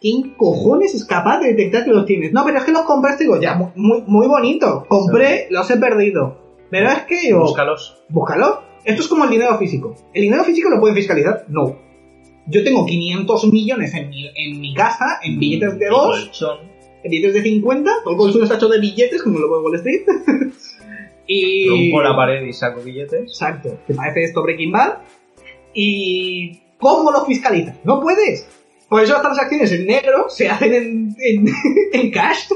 [0.00, 2.32] ¿quién cojones es capaz de detectar que los tienes?
[2.32, 5.76] No, pero es que los compraste, digo, ya, mu- muy, muy bonito, compré, los he
[5.76, 6.46] perdido.
[6.70, 7.40] Pero es que yo...
[7.40, 8.02] Búscalos.
[8.10, 8.62] Búscalo.
[8.84, 9.94] Esto es como el dinero físico.
[10.12, 11.46] ¿El dinero físico lo pueden fiscalizar?
[11.48, 11.76] No.
[12.46, 16.58] Yo tengo 500 millones en mi, en mi casa, en billetes de Y 2, colchón.
[17.04, 19.64] en billetes de 50, todo el colchón está hecho de billetes, como lo veo en
[19.64, 20.02] Wall Street.
[21.28, 21.68] y...
[21.68, 23.20] Rompo la pared y saco billetes.
[23.22, 23.78] Exacto.
[23.86, 24.94] Que parece esto Breaking Bad.
[25.74, 27.76] ¿Y cómo lo fiscalizas?
[27.84, 28.48] No puedes.
[28.88, 31.46] Por eso las transacciones en negro se hacen en, en,
[31.92, 32.48] en cash.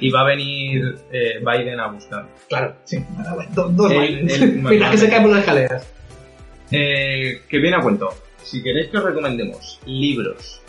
[0.00, 2.26] Y va a venir eh, Biden a buscar.
[2.48, 2.98] Claro, sí.
[3.54, 4.40] Dos, dos El- Bidens.
[4.40, 5.86] el- Mira que se cae por las escaleras.
[6.70, 8.08] Eh, que viene a cuento.
[8.42, 10.62] Si queréis que os recomendemos libros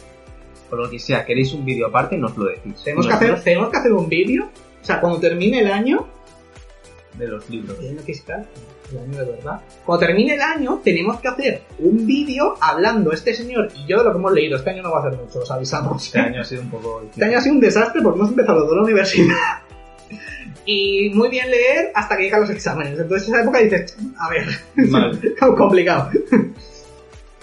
[0.69, 2.82] o lo que sea, queréis un vídeo aparte, nos lo decís.
[2.84, 4.50] Tenemos que, hacer, tenemos que hacer un vídeo.
[4.82, 6.08] O sea, cuando termine el año,
[7.17, 7.78] de los libros.
[7.80, 8.45] año fiscal,
[8.91, 9.62] el año de verdad.
[9.86, 14.04] Cuando termine el año, tenemos que hacer un vídeo hablando este señor y yo de
[14.06, 14.58] lo que hemos leído.
[14.58, 16.06] Este año no va a hacer mucho, os avisamos.
[16.06, 17.02] Este año ha sido un poco.
[17.10, 19.36] Este año ha sido un desastre porque hemos empezado de la universidad.
[20.65, 23.00] Y muy bien leer hasta que llegan los exámenes.
[23.00, 24.45] Entonces, esa época dices, a ver,
[24.89, 25.19] Mal.
[25.58, 26.12] complicado.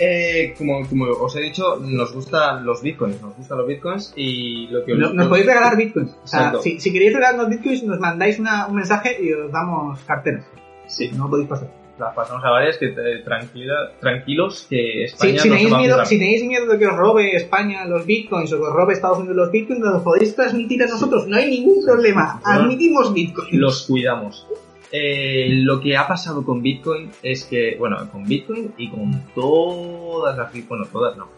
[0.00, 3.20] Eh, como, como os he dicho, nos gustan los bitcoins.
[3.20, 6.10] Nos gustan los bitcoins y lo que os No- Nos podéis regalar bitcoins.
[6.22, 9.98] O sea, si, si queréis regalarnos bitcoins, nos mandáis una- un mensaje y os damos
[10.00, 10.44] carteras.
[10.86, 11.68] Sí, No podéis pasar.
[11.98, 14.76] las pasamos a varias que eh, tranquila, tranquilos que
[15.08, 17.84] Si, España si no se tenéis miedo, si tenéis miedo de que os robe España
[17.86, 20.86] los bitcoins o que os robe Estados Unidos los bitcoins, nos los podéis transmitir a
[20.86, 21.26] nosotros.
[21.26, 22.40] No hay ningún problema.
[22.44, 23.52] Admitimos bitcoins.
[23.54, 24.46] los cuidamos.
[24.90, 30.36] Eh, lo que ha pasado con Bitcoin es que, bueno, con Bitcoin y con todas
[30.36, 31.28] las, bueno, todas no.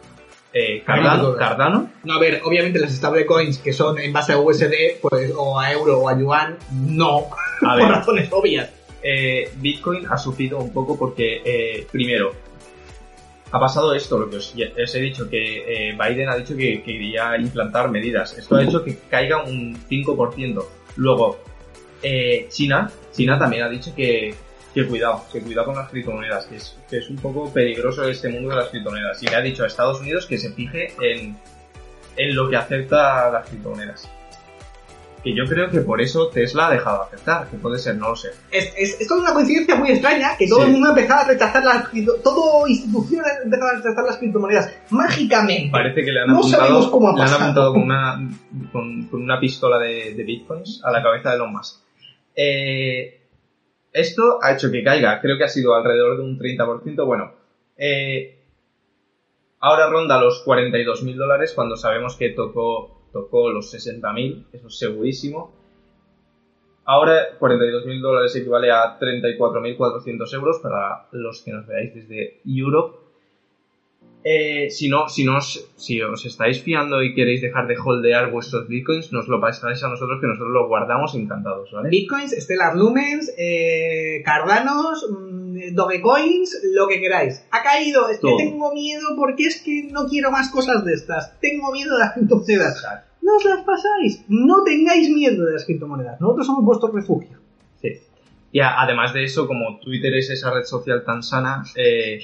[0.53, 5.33] Eh, Cardano, No, a ver, obviamente las stablecoins que son en base a USD, pues,
[5.37, 7.27] o a euro o a yuan, no.
[7.61, 8.71] a Por ver, razones obvias.
[9.03, 12.33] eh, Bitcoin ha sufrido un poco porque, eh, primero,
[13.53, 16.93] ha pasado esto, lo que os he dicho, que eh, Biden ha dicho que, que
[16.93, 18.37] quería implantar medidas.
[18.39, 20.65] Esto ha hecho que caiga un 5%.
[20.97, 21.39] Luego,
[22.03, 24.35] eh, China, China también ha dicho que,
[24.75, 28.29] que cuidado, que cuidado con las criptomonedas, que es, que es un poco peligroso este
[28.29, 29.23] mundo de las criptomonedas.
[29.23, 31.37] Y me ha dicho a Estados Unidos que se fije en,
[32.17, 34.09] en lo que acepta las criptomonedas.
[35.23, 38.09] que yo creo que por eso Tesla ha dejado de aceptar, que puede ser, no
[38.09, 38.31] lo sé.
[38.51, 40.67] Es, es, es toda una coincidencia muy extraña que todo Sí.
[40.67, 41.85] el mundo empezaba a rechazar las
[42.25, 45.69] todo institución empezaba a rechazar las criptomonedas mágicamente.
[45.71, 48.31] Parece que le han No apuntado, cómo ha le han apuntado con una,
[48.73, 51.81] con, con una pistola de, de bitcoins a la cabeza de Elon Musk.
[52.43, 53.21] Eh,
[53.93, 57.05] esto ha hecho que caiga, creo que ha sido alrededor de un 30%.
[57.05, 57.35] Bueno,
[57.77, 58.39] eh,
[59.59, 65.53] ahora ronda los 42.000 dólares cuando sabemos que tocó, tocó los 60.000, eso es segurísimo.
[66.87, 73.10] Ahora 42.000 dólares equivale a 34.400 euros para los que nos veáis desde Europe.
[74.23, 78.31] Eh, si no, si no os, si os estáis fiando y queréis dejar de holdear
[78.31, 81.89] vuestros bitcoins, nos lo pasáis a nosotros que nosotros lo guardamos encantados, ¿vale?
[81.89, 87.43] Bitcoins, Stellar Lumens, eh, Cardanos, mm, Dogecoins, lo que queráis.
[87.51, 91.39] Ha caído, es que tengo miedo porque es que no quiero más cosas de estas.
[91.41, 92.77] Tengo miedo de las criptomonedas.
[92.77, 93.11] Exacto.
[93.23, 94.25] No os las pasáis.
[94.29, 96.21] No tengáis miedo de las criptomonedas.
[96.21, 97.39] Nosotros somos vuestro refugio.
[97.81, 98.01] Sí.
[98.53, 102.19] Y además de eso, como Twitter es esa red social tan sana, eh,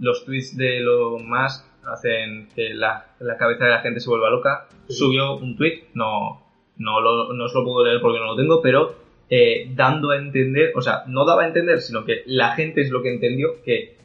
[0.00, 4.30] los tweets de Elon Musk hacen que la, la cabeza de la gente se vuelva
[4.30, 4.66] loca.
[4.88, 4.94] Sí.
[4.94, 6.42] Subió un tweet, no,
[6.76, 8.94] no, lo, no os lo puedo leer porque no lo tengo, pero
[9.30, 12.90] eh, dando a entender, o sea, no daba a entender, sino que la gente es
[12.90, 13.96] lo que entendió que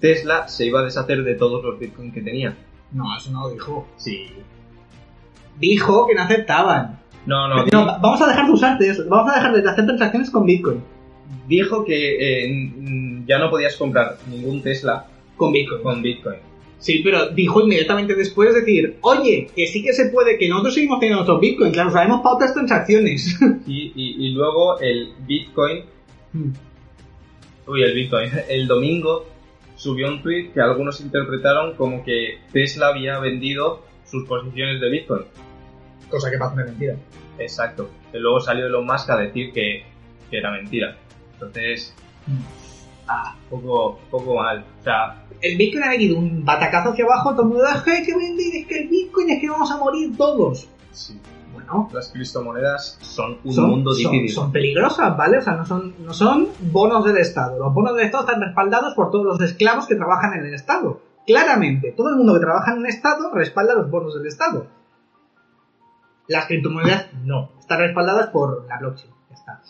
[0.00, 2.54] Tesla se iba a deshacer de todos los bitcoins que tenía.
[2.92, 3.88] No, eso no lo dijo.
[3.96, 4.28] Sí.
[5.58, 7.00] Dijo que no aceptaban.
[7.26, 9.04] No, no, No, va- vamos a dejar de usar Tesla.
[9.08, 10.82] Vamos a dejar de hacer transacciones con Bitcoin.
[11.48, 12.72] dijo que eh,
[13.26, 15.06] ya no podías comprar ningún Tesla
[15.36, 15.82] Con Bitcoin.
[15.82, 16.36] con bitcoin.
[16.78, 21.00] Sí, pero dijo inmediatamente después decir, oye, que sí que se puede, que nosotros seguimos
[21.00, 23.38] teniendo nuestros Bitcoin, claro, sabemos para otras transacciones.
[23.66, 25.84] Y, y, y luego el Bitcoin,
[27.66, 29.26] uy, el Bitcoin, el domingo
[29.76, 35.22] subió un tweet que algunos interpretaron como que Tesla había vendido sus posiciones de Bitcoin.
[36.10, 36.96] Cosa que parece mentira.
[37.38, 37.88] Exacto.
[38.12, 39.84] Que luego salió Elon Musk a decir que,
[40.30, 40.96] que era mentira.
[41.32, 41.94] Entonces,
[43.08, 44.64] ah, poco, poco mal.
[44.80, 47.90] O sea, El Bitcoin ha venido un batacazo hacia abajo, todo el mundo, es que
[47.92, 50.68] hay que vender, es que el Bitcoin es que vamos a morir todos.
[50.92, 51.20] sí,
[51.52, 54.34] Bueno, las criptomonedas son un son, mundo son- dividido.
[54.34, 55.38] son peligrosas, ¿vale?
[55.38, 57.58] O sea, no son, no son bonos del Estado.
[57.58, 61.00] Los bonos del Estado están respaldados por todos los esclavos que trabajan en el Estado.
[61.26, 64.66] Claramente, todo el mundo que trabaja en un Estado respalda los bonos del Estado.
[66.28, 67.50] Las criptomonedas no.
[67.58, 69.12] Están respaldadas por la blockchain.
[69.32, 69.60] Está.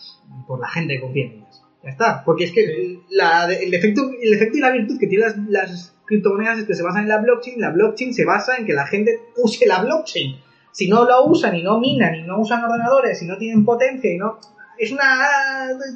[0.47, 1.44] Por la gente que confía en.
[1.85, 2.23] Ya está.
[2.25, 5.95] Porque es que la- el, efecto, el efecto y la virtud que tienen las, las
[6.05, 7.61] criptomonedas es que se basan en la blockchain.
[7.61, 10.37] La blockchain se basa en que la gente use la blockchain.
[10.71, 14.11] Si no la usan y no minan y no usan ordenadores y no tienen potencia
[14.11, 14.39] y no...
[14.77, 15.05] Es una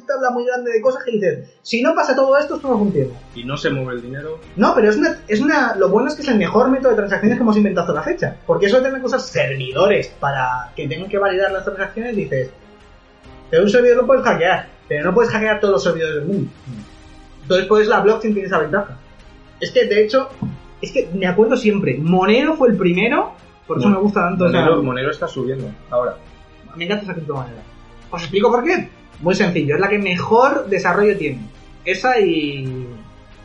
[0.06, 3.12] tabla muy grande de cosas que dices, si no pasa todo esto, esto no funciona.
[3.34, 4.38] Y no se mueve el dinero.
[4.56, 5.74] No, pero es una, es una.
[5.74, 8.02] Lo bueno es que es el mejor método de transacciones que hemos inventado hasta la
[8.02, 8.36] fecha.
[8.46, 12.48] Porque eso de tener cosas servidores para que tengan que validar las transacciones, dices.
[13.50, 16.50] Pero un servidor lo puedes hackear, pero no puedes hackear todos los servidores del mundo.
[17.42, 18.96] Entonces, pues la blockchain tiene esa ventaja.
[19.60, 20.28] Es que, de hecho,
[20.80, 23.32] es que me acuerdo siempre, Monero fue el primero,
[23.66, 24.44] por eso me gusta tanto.
[24.46, 26.16] o sea, Monero, Monero está subiendo ahora.
[26.76, 27.62] me encanta esa criptomoneda.
[28.10, 28.88] Os explico por qué.
[29.20, 31.40] Muy sencillo, es la que mejor desarrollo tiene.
[31.84, 32.64] Esa y.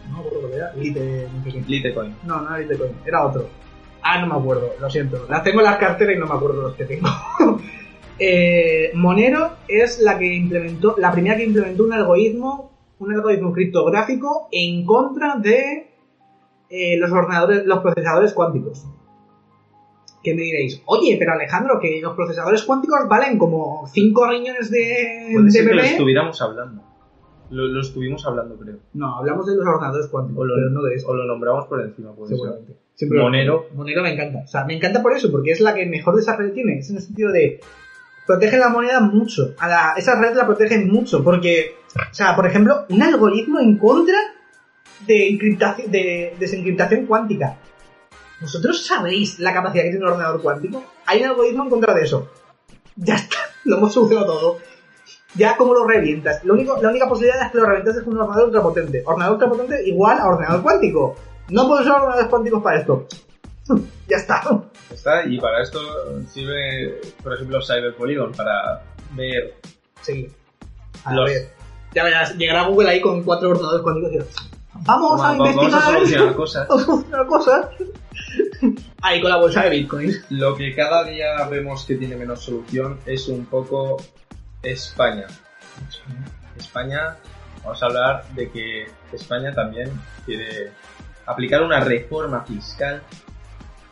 [0.09, 0.73] No me acuerdo era.
[0.75, 1.63] Lite, no sé qué.
[1.67, 2.15] Litecoin.
[2.23, 3.49] No, no era Litecoin, era otro.
[4.01, 5.25] Ah, no me acuerdo, lo siento.
[5.29, 7.09] Las tengo en las carteras y no me acuerdo los que tengo.
[8.17, 14.47] Eh, Monero es la que implementó, la primera que implementó un algoritmo, un algoritmo criptográfico
[14.51, 15.91] en contra de
[16.69, 18.85] eh, los ordenadores, los procesadores cuánticos.
[20.23, 20.81] ¿Qué me diréis?
[20.85, 25.67] Oye, pero Alejandro, que los procesadores cuánticos valen como 5 riñones de, Puede de ser
[25.67, 26.81] que lo estuviéramos hablando.
[27.51, 28.79] Lo, lo estuvimos hablando, creo.
[28.93, 31.07] No, hablamos de los ordenadores cuánticos, O lo, pero no de eso.
[31.09, 32.11] o lo nombramos por encima.
[32.95, 33.67] Siempre Monero.
[33.75, 34.39] Monero me encanta.
[34.45, 36.79] O sea, me encanta por eso, porque es la que mejor desarrollo tiene.
[36.79, 37.59] Es en el sentido de.
[38.25, 39.53] Protege la moneda mucho.
[39.59, 41.23] A la, esa red la protege mucho.
[41.23, 44.17] Porque, o sea, por ejemplo, un algoritmo en contra
[45.05, 47.57] de, encriptación, de desencriptación cuántica.
[48.41, 50.83] ¿Vosotros sabéis la capacidad que tiene un ordenador cuántico?
[51.05, 52.29] Hay un algoritmo en contra de eso.
[52.95, 54.57] Ya está, lo hemos solucionado todo.
[55.35, 56.43] Ya como lo revientas.
[56.45, 59.03] Lo único, la única posibilidad es que lo revientas con un ordenador ultrapotente.
[59.05, 61.15] Ordenador ultrapotente igual a ordenador cuántico.
[61.49, 63.07] No puedo usar ordenadores cuánticos para esto.
[64.07, 64.41] ya está.
[64.91, 65.79] Está, y para esto
[66.27, 69.55] sirve, por ejemplo, Cyber Polygon para ver.
[70.01, 70.29] Sí.
[71.03, 71.49] A Los- ver.
[71.93, 74.27] Ya verás, llegará Google ahí con cuatro ordenadores cuánticos
[74.81, 75.93] Vamos a va- vamos a investigar.
[75.93, 76.67] solucionar cosas.
[76.67, 77.65] Vamos a solucionar cosas.
[79.01, 80.11] Ahí con la bolsa de Bitcoin.
[80.29, 83.97] Lo que cada día vemos que tiene menos solución es un poco
[84.61, 85.25] España.
[86.57, 87.17] España,
[87.63, 89.91] vamos a hablar de que España también
[90.25, 90.71] quiere
[91.25, 93.01] aplicar una reforma fiscal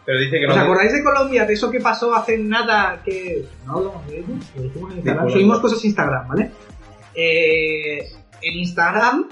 [0.06, 0.54] Pero dice que no.
[0.54, 3.46] ¿Os acordáis de Colombia, de eso que pasó hace nada que...
[3.66, 5.16] No hablamos de ello, lo dijimos en Instagram.
[5.18, 5.34] Colombia.
[5.34, 6.52] Subimos cosas a Instagram, ¿vale?
[7.16, 8.00] Eh,
[8.42, 9.30] en Instagram,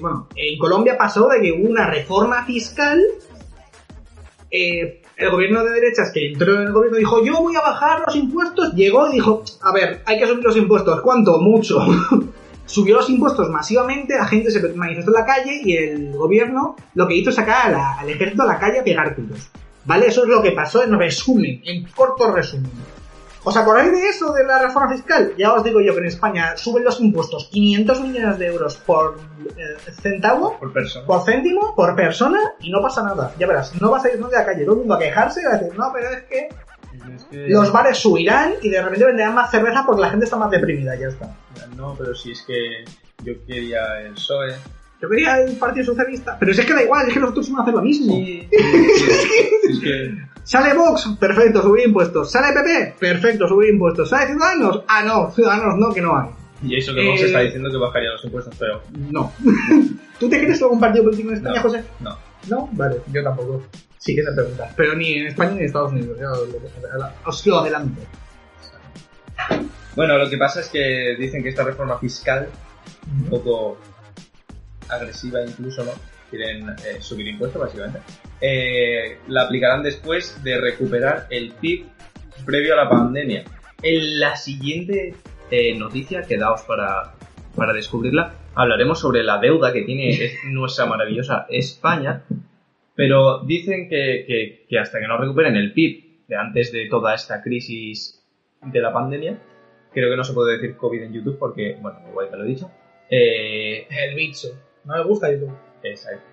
[0.00, 3.00] bueno, en Colombia pasó de que hubo una reforma fiscal.
[4.50, 8.02] eh, el gobierno de derechas que entró en el gobierno dijo, yo voy a bajar
[8.06, 8.74] los impuestos.
[8.74, 11.00] Llegó y dijo, a ver, hay que subir los impuestos.
[11.00, 11.38] ¿Cuánto?
[11.40, 11.78] Mucho.
[12.66, 17.06] Subió los impuestos masivamente, la gente se manifestó en la calle y el gobierno lo
[17.06, 19.50] que hizo es sacar a la- al ejército a la calle a pegar tiros.
[19.84, 20.06] ¿Vale?
[20.06, 22.70] Eso es lo que pasó en resumen, en corto resumen.
[23.44, 25.32] ¿Os acordáis de eso, de la reforma fiscal?
[25.36, 29.18] Ya os digo yo que en España suben los impuestos 500 millones de euros por
[29.56, 31.04] eh, centavo, Por persona.
[31.06, 33.34] por céntimo, por persona y no pasa nada.
[33.40, 35.40] Ya verás, no vas a ir nadie a la calle, todo el mundo a quejarse
[35.42, 36.48] y a decir, no, pero es que
[37.16, 40.36] Es que- los bares subirán y de repente venderán más cerveza porque la gente está
[40.36, 41.34] más deprimida, ya está.
[41.76, 42.84] No, pero si es que
[43.24, 44.54] yo quería el PSOE.
[45.02, 47.50] Yo quería el Partido Socialista, pero si es que da igual, es que los otros
[47.50, 48.14] van a hacer lo mismo.
[48.14, 50.14] Sí, es que.
[50.44, 52.30] Sale Vox, perfecto, subir impuestos.
[52.30, 54.08] Sale PP, perfecto, subir impuestos.
[54.08, 56.28] Sale Ciudadanos, ah no, Ciudadanos no, que no hay.
[56.62, 58.80] Y eso que Vox Eh, está diciendo que bajaría los impuestos, pero.
[59.10, 59.32] No.
[60.20, 61.62] ¿Tú te crees algún partido político en España, No.
[61.62, 61.84] José?
[62.00, 62.18] No.
[62.48, 63.62] No, vale, yo tampoco.
[63.98, 64.22] Sí que.
[64.76, 66.16] Pero ni en España ni en Estados Unidos.
[66.20, 66.30] Ya
[67.24, 68.00] os lo adelanto.
[69.96, 72.48] Bueno, lo que pasa es que dicen que esta reforma fiscal,
[73.06, 73.78] un poco
[74.88, 75.92] agresiva incluso, ¿no?
[76.30, 78.00] Quieren eh, subir impuestos, básicamente.
[78.40, 81.86] Eh, la aplicarán después de recuperar el PIB
[82.46, 83.44] previo a la pandemia.
[83.82, 85.14] En la siguiente
[85.50, 87.12] eh, noticia, quedaos para,
[87.54, 92.22] para descubrirla, hablaremos sobre la deuda que tiene es- nuestra maravillosa España,
[92.94, 97.42] pero dicen que, que- hasta que no recuperen el PIB de antes de toda esta
[97.42, 98.24] crisis
[98.62, 99.38] de la pandemia,
[99.92, 102.48] creo que no se puede decir COVID en YouTube porque, bueno, igual te lo he
[102.48, 102.70] dicho.
[103.10, 104.48] El bicho.
[104.84, 105.52] No me gusta YouTube.
[105.82, 106.32] Exacto.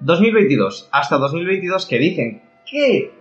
[0.00, 0.88] 2022.
[0.92, 3.12] Hasta 2022 que dicen que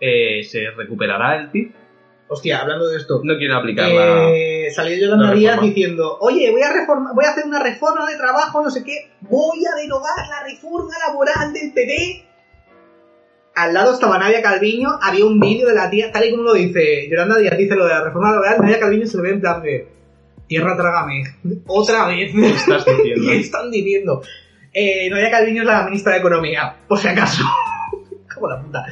[0.00, 1.72] eh, se recuperará el PIB.
[2.28, 3.20] Hostia, hablando de esto.
[3.24, 4.30] No quieren aplicarla.
[4.30, 8.08] Eh, salió Yolanda la Díaz diciendo, oye, voy a, reforma, voy a hacer una reforma
[8.08, 12.26] de trabajo, no sé qué, voy a derogar la reforma laboral del PP.
[13.54, 16.52] Al lado estaba Nadia Calviño, había un vídeo de la tía, tal y como lo
[16.52, 19.40] dice, Yolanda Díaz dice lo de la reforma laboral, Nadia Calviño se le ve en
[19.40, 19.88] plan de,
[20.48, 21.22] tierra trágame,
[21.66, 22.32] otra vez.
[22.32, 23.26] ¿Qué estás diciendo?
[23.28, 24.22] ¿Qué están diciendo?
[24.72, 27.44] Eh, Nadia Calviño es la ministra de Economía, por si acaso.
[28.34, 28.84] Como la puta.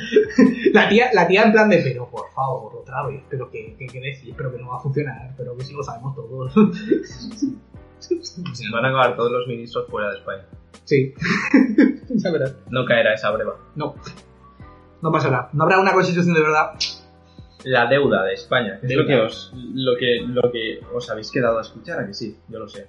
[0.73, 3.87] La tía, la tía en plan de, pero por favor, otra vez, pero que, que,
[3.87, 6.53] que decir, pero que no va a funcionar, pero que sí lo sabemos todos.
[8.73, 10.47] Van a acabar todos los ministros fuera de España.
[10.85, 11.15] Sí.
[12.11, 12.57] ya verás.
[12.71, 13.57] No caerá esa breva.
[13.75, 13.95] No.
[15.03, 15.51] No pasará.
[15.53, 16.73] No habrá una constitución de verdad.
[17.69, 18.79] La deuda de España.
[18.81, 22.07] que Es lo que, os, lo, que, lo que os habéis quedado a escuchar, a
[22.07, 22.87] que sí, yo lo sé.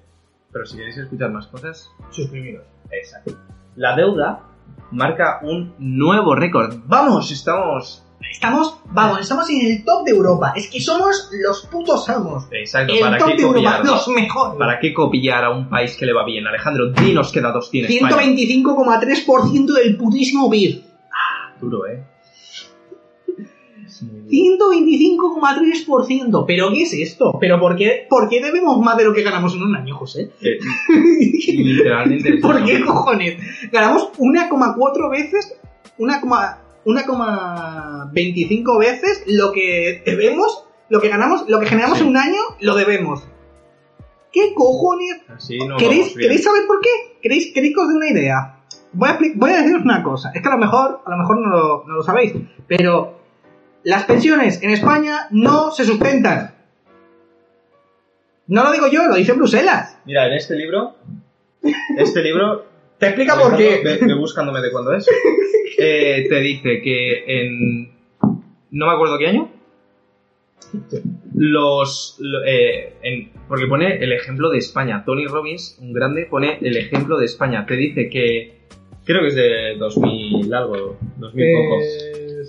[0.52, 2.64] Pero si queréis escuchar más cosas, Suscribiros.
[2.92, 3.36] exacto.
[3.76, 4.44] La deuda
[4.92, 6.76] marca un nuevo récord.
[6.86, 8.04] Vamos, estamos...
[8.32, 10.54] Estamos, vamos, estamos en el top de Europa.
[10.56, 12.48] Es que somos los putos amos.
[12.52, 13.86] Exacto, El ¿para top qué de Europa, copiar?
[13.86, 14.60] los mejores.
[14.60, 16.46] ¿Para qué copiar a un país que le va bien?
[16.46, 18.16] Alejandro, dinos qué datos tiene España.
[18.18, 20.84] 125,3% del putísimo PIB.
[21.62, 22.04] Duro, ¿eh?
[24.30, 24.68] Es muy duro.
[24.72, 26.44] 125,3%.
[26.48, 27.38] ¿Pero qué es esto?
[27.40, 30.32] ¿Pero por qué, por qué debemos más de lo que ganamos en un año, José?
[30.42, 30.58] Eh,
[31.54, 32.38] literalmente.
[32.42, 33.38] ¿Por qué cojones?
[33.72, 35.58] Ganamos 1,4 veces,
[35.98, 42.04] 1,25 1,25 veces lo que debemos, lo que ganamos, lo que generamos Sí.
[42.04, 43.28] en un año, lo debemos.
[44.32, 45.18] ¿Qué cojones?
[45.30, 46.14] Así no ¿Queréis.
[46.14, 46.90] ¿Queréis saber por qué?
[47.22, 48.60] ¿Queréis, queréis que os dé una idea?
[48.94, 50.32] Voy a, voy a deciros una cosa.
[50.34, 52.34] Es que a lo mejor, a lo mejor no lo, no lo sabéis.
[52.68, 53.17] Pero
[53.88, 56.54] las pensiones en España no se sustentan.
[58.48, 59.98] No lo digo yo, lo dice Bruselas.
[60.06, 60.96] Mira, en este libro.
[61.98, 62.66] Este libro.
[62.98, 63.82] Te explica por qué.
[63.84, 65.08] Ve, ve buscándome de cuándo es.
[65.80, 67.92] Eh, te dice que en.
[68.72, 69.52] No me acuerdo qué año.
[71.36, 72.16] Los.
[72.20, 75.04] lo- eh, en- porque pone el ejemplo de España.
[75.06, 77.64] Tony Robbins, un grande, pone el ejemplo de España.
[77.68, 78.58] Te dice que.
[79.06, 80.98] Creo que es de 2000 algo.
[81.18, 81.84] 2000 pocos.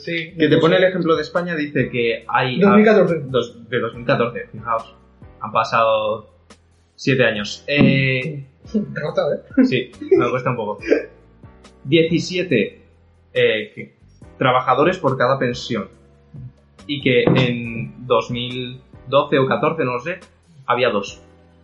[0.09, 0.35] Sí.
[0.39, 2.59] Que te pone el ejemplo de España, dice que hay.
[2.61, 3.21] 2014.
[3.27, 4.95] Dos- de 2014, fijaos.
[5.41, 6.31] Han pasado
[6.97, 7.65] siete años.
[7.67, 8.79] Eh, Te
[9.63, 9.65] ¿eh?
[9.65, 10.79] sí, me cuesta un poco.
[11.85, 12.83] 17
[13.35, 13.95] eh, que-
[14.39, 15.89] trabajadores por cada pensión.
[16.87, 20.21] Y que en 2012 o 14, no lo sé,
[20.67, 21.21] había dos.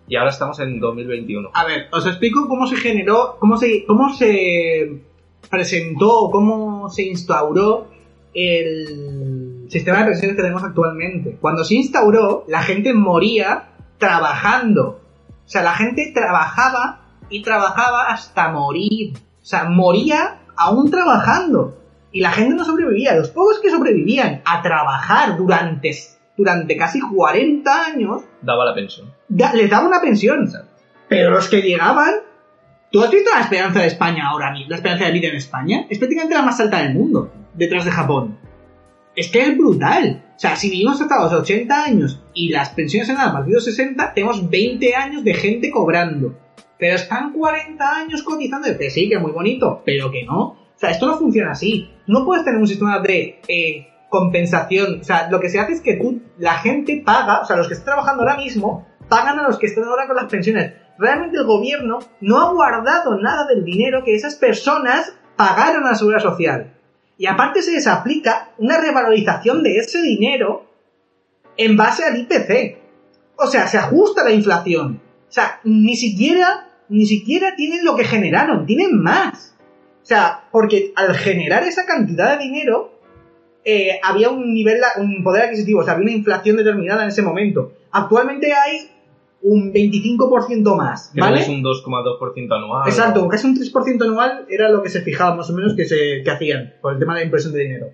[0.06, 1.50] Y ahora estamos en 2021.
[1.54, 5.00] A ver, os explico cómo se generó, cómo se, cómo se
[5.50, 7.88] presentó, cómo se instauró
[8.34, 11.36] el sistema de pensiones que tenemos actualmente.
[11.40, 13.68] Cuando se instauró, la gente moría
[13.98, 15.00] trabajando.
[15.44, 19.14] O sea, la gente trabajaba y trabajaba hasta morir.
[19.16, 21.78] O sea, moría aún trabajando.
[22.12, 23.14] Y la gente no sobrevivía.
[23.16, 25.90] Los pocos que sobrevivían a trabajar durante,
[26.36, 29.12] durante casi 40 años, Daba la pensión.
[29.28, 30.48] da- les daba una pensión.
[31.08, 32.12] Pero los que llegaban...
[32.92, 34.70] ¿Tú has visto la esperanza de España ahora mismo?
[34.70, 37.90] La esperanza de vida en España es prácticamente la más alta del mundo, detrás de
[37.90, 38.38] Japón.
[39.16, 40.24] Es que es brutal.
[40.36, 43.50] O sea, si vivimos hasta los 80 años y las pensiones se dan a partir
[43.50, 46.36] de los 60, tenemos 20 años de gente cobrando.
[46.78, 48.66] Pero están 40 años cotizando.
[48.76, 50.40] Que sí, que muy bonito, pero que no.
[50.40, 51.88] O sea, esto no funciona así.
[52.08, 55.00] No puedes tener un sistema de eh, compensación.
[55.00, 57.68] O sea, lo que se hace es que tú, la gente paga, o sea, los
[57.68, 60.72] que están trabajando ahora mismo, pagan a los que están ahora con las pensiones.
[60.98, 65.94] Realmente el gobierno no ha guardado nada del dinero que esas personas pagaron a la
[65.94, 66.73] seguridad social.
[67.16, 70.66] Y aparte se les aplica una revalorización de ese dinero
[71.56, 72.78] en base al IPC.
[73.36, 75.00] O sea, se ajusta la inflación.
[75.28, 79.54] O sea, ni siquiera, ni siquiera tienen lo que generaron, tienen más.
[80.02, 83.00] O sea, porque al generar esa cantidad de dinero,
[83.64, 87.22] eh, había un nivel, un poder adquisitivo, o sea, había una inflación determinada en ese
[87.22, 87.72] momento.
[87.90, 88.90] Actualmente hay
[89.46, 91.40] un 25% más, que ¿vale?
[91.40, 92.88] es un 2,2% anual.
[92.88, 96.22] Exacto, casi un 3% anual era lo que se fijaba más o menos que, se,
[96.24, 97.86] que hacían por el tema de la impresión de dinero.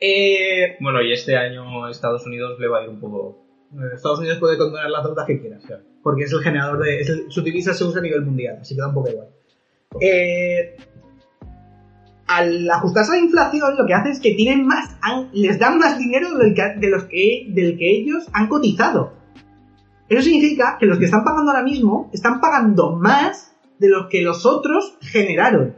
[0.00, 3.40] Eh, Bueno, y este año Estados Unidos le va a ir un poco...
[3.92, 5.58] Estados Unidos puede condonar las deudas que quiera,
[6.02, 7.00] porque es el generador de...
[7.00, 9.28] es el- su divisa se usa a nivel mundial, así que da un poco igual.
[10.00, 10.76] Eh,
[12.26, 14.96] al ajustarse a la inflación, lo que hace es que tienen más,
[15.32, 19.23] les dan más dinero del que, de los que, del que ellos han cotizado.
[20.08, 24.22] Eso significa que los que están pagando ahora mismo están pagando más de lo que
[24.22, 25.76] los otros generaron.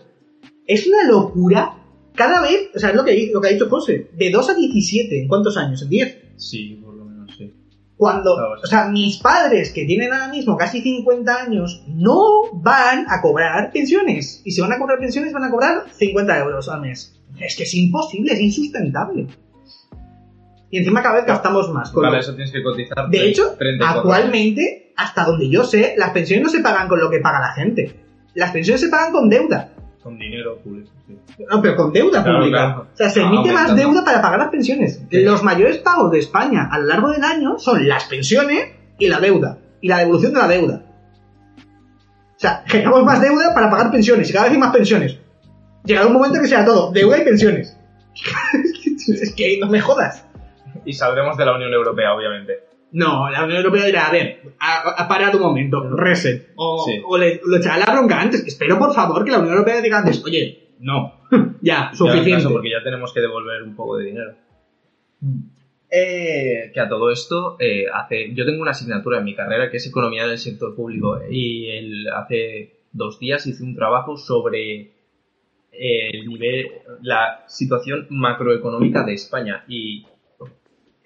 [0.67, 1.79] Es una locura.
[2.15, 4.55] Cada vez, o sea, es lo que, lo que ha dicho José, de 2 a
[4.55, 5.83] 17, ¿en cuántos años?
[5.83, 6.19] ¿En 10?
[6.37, 7.55] Sí, por lo menos sí.
[7.97, 13.21] Cuando, o sea, mis padres que tienen ahora mismo casi 50 años no van a
[13.21, 14.43] cobrar pensiones.
[14.45, 17.21] Y si van a cobrar pensiones van a cobrar 50 euros al mes.
[17.39, 19.27] Es que es imposible, es insustentable.
[20.77, 21.91] Y encima cada vez gastamos más.
[21.91, 23.09] con Para lo- eso tienes que cotizar.
[23.09, 24.01] De hecho, 34.
[24.01, 27.53] actualmente, hasta donde yo sé, las pensiones no se pagan con lo que paga la
[27.55, 27.99] gente.
[28.35, 29.71] Las pensiones se pagan con deuda.
[30.03, 31.17] Con dinero público, sí.
[31.51, 32.59] No, pero con deuda Claro, pública.
[32.59, 32.87] claro.
[32.93, 35.01] O sea, se Ah, emite más deuda para pagar las pensiones.
[35.11, 35.23] Sí.
[35.23, 39.19] Los mayores pagos de España a lo largo del año son las pensiones y la
[39.19, 39.59] deuda.
[39.81, 40.83] Y la devolución de la deuda.
[41.57, 45.19] O sea, generamos más deuda para pagar pensiones y cada vez hay más pensiones.
[45.85, 47.77] Llegará un momento que sea todo deuda y pensiones.
[49.09, 50.25] es que no me jodas.
[50.87, 52.61] Y saldremos de la Unión Europea, obviamente.
[52.93, 56.53] No, la Unión Europea dirá, a ver, a, a un momento, reset.
[56.57, 57.03] O, Sí.
[57.05, 58.47] o le, lo echará la bronca antes.
[58.47, 61.21] Espero, por favor, que la Unión Europea diga antes, oye, no,
[61.61, 62.49] ya, Ya, suficiente.
[62.49, 64.35] porque ya tenemos que devolver un poco de dinero.
[65.91, 69.77] Eh, que a todo esto, eh, hace, yo tengo una asignatura en mi carrera que
[69.77, 74.81] es Economía del Sector Público y el, hace dos días hice un trabajo sobre
[75.73, 76.71] eh, el nivel,
[77.03, 80.05] la situación macroeconómica de España y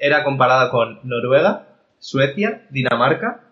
[0.00, 3.42] era comparada con Noruega, Suecia, Dinamarca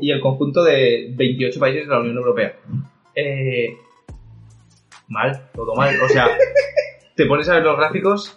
[0.00, 2.56] y el conjunto de 28 países de la Unión Europea.
[3.14, 3.76] Eh,
[5.08, 5.94] mal, todo mal.
[6.02, 6.26] O sea,
[7.16, 8.36] te pones a ver los gráficos,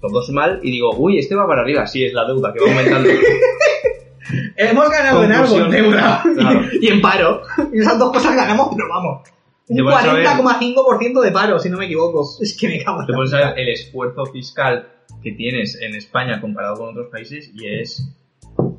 [0.00, 1.86] todos mal, y digo, uy, este va para arriba.
[1.86, 3.10] Sí, es la deuda que va aumentando.
[4.56, 6.60] Hemos ganado en algo, deuda Claro.
[6.80, 7.42] y en paro.
[7.72, 9.28] Y esas dos cosas ganamos, pero vamos.
[9.66, 12.24] Un Te pones a ver- 40,5% de paro, si no me equivoco.
[12.40, 14.88] Es que me cago en te pones a ver el esfuerzo fiscal
[15.24, 18.14] que tienes en España comparado con otros países y es...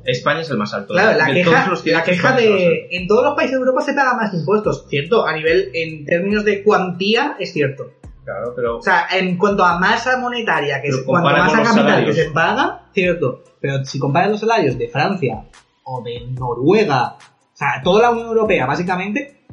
[0.04, 0.94] España es el más alto.
[0.94, 2.88] Claro, la de queja, todos los la queja de...
[2.92, 5.26] En todos los países de Europa se paga más impuestos, ¿cierto?
[5.26, 7.92] A nivel, en términos de cuantía, es cierto.
[8.24, 8.78] Claro, pero...
[8.78, 12.30] O sea, en cuanto a masa monetaria, que es cuanto a los capital que se
[12.30, 13.42] paga, cierto.
[13.60, 15.44] Pero si comparas los salarios de Francia
[15.84, 19.44] o de Noruega, o sea, toda la Unión Europea, básicamente,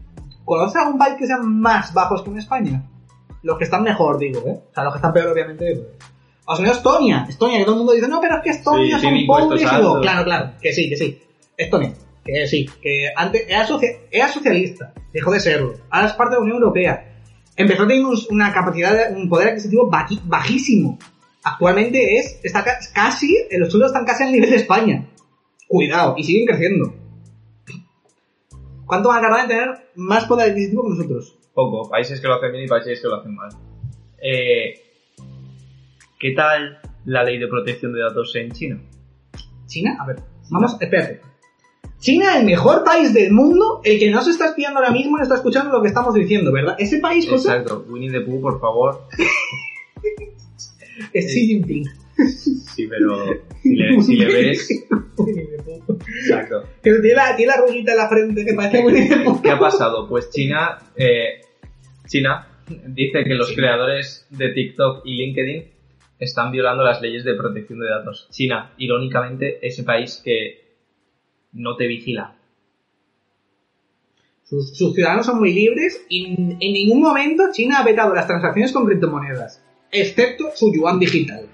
[0.45, 2.83] ¿conoces algún país que sean más bajos que en España?
[3.41, 4.61] Los que están mejor, digo, ¿eh?
[4.69, 5.97] O sea, los que están peor, obviamente.
[6.45, 9.05] O sea, Estonia, Estonia, que todo el mundo dice, no, pero es que Estonia Sí,
[9.05, 9.61] son pobres.
[9.61, 11.21] Y digo, claro, claro, que sí, que sí.
[11.55, 11.93] Estonia,
[12.25, 15.73] que sí, que antes era, socia- era socialista, dejó de serlo.
[15.89, 17.09] Ahora es parte de la Unión Europea.
[17.55, 19.89] Empezó teniendo un- una capacidad, de- un poder adquisitivo
[20.25, 20.97] bajísimo.
[21.43, 25.07] Actualmente es, está ca- casi, los sueldos están casi al nivel de España.
[25.67, 26.93] Cuidado, y siguen creciendo.
[28.85, 31.37] ¿Cuánto van a tardar en tener más poder adquisitivo que nosotros?
[31.53, 31.89] Poco.
[31.89, 33.49] Países que lo hacen bien y países que lo hacen mal.
[34.21, 34.82] Eh,
[36.23, 38.81] ¿Qué tal la ley de protección de datos en China?
[39.67, 39.97] ¿China?
[39.99, 40.15] A ver,
[40.49, 41.19] vamos, espérate.
[41.99, 45.19] China, el mejor país del mundo, el que no se está espiando ahora mismo y
[45.19, 46.77] no está escuchando lo que estamos diciendo, ¿verdad?
[46.79, 47.85] Ese país, José, Exacto.
[47.89, 49.01] Winnie the Pooh, por favor.
[51.13, 51.83] es Xi Jinping.
[52.73, 53.25] Sí, pero
[53.61, 54.69] si le, si le ves...
[56.21, 56.63] Exacto.
[56.81, 59.41] Que tiene la, tiene la ruguita en la frente que parece Winnie the Pooh.
[59.41, 60.07] ¿Qué ha pasado?
[60.07, 61.41] Pues China, eh,
[62.07, 65.72] China Dice que los creadores de TikTok y LinkedIn
[66.19, 68.27] están violando las leyes de protección de datos.
[68.31, 70.75] China, irónicamente, ese país que
[71.53, 72.35] no te vigila.
[74.43, 78.71] Sus, ciudadanos son muy libres y en, en ningún momento China ha vetado las transacciones
[78.71, 81.47] con criptomonedas, excepto su yuan digital.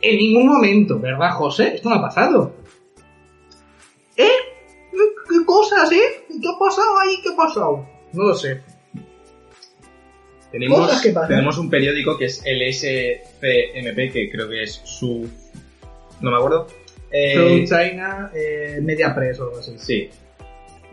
[0.00, 1.76] En ningún momento, ¿verdad, José?
[1.76, 2.54] Esto no ha pasado.
[4.16, 4.28] ¿Eh?
[4.92, 4.98] ¿Qué,
[5.28, 6.26] qué cosas, eh?
[6.28, 7.16] ¿Qué ha pasado ahí?
[7.22, 7.86] ¿Qué ha pasado?
[8.12, 8.62] No lo sé.
[10.58, 15.28] Tenemos, que tenemos un periódico que es el SCMP, que creo que es su...
[16.20, 16.68] no me acuerdo.
[17.10, 19.74] Eh, Through China eh, Media Press o algo así.
[19.78, 20.10] Sí.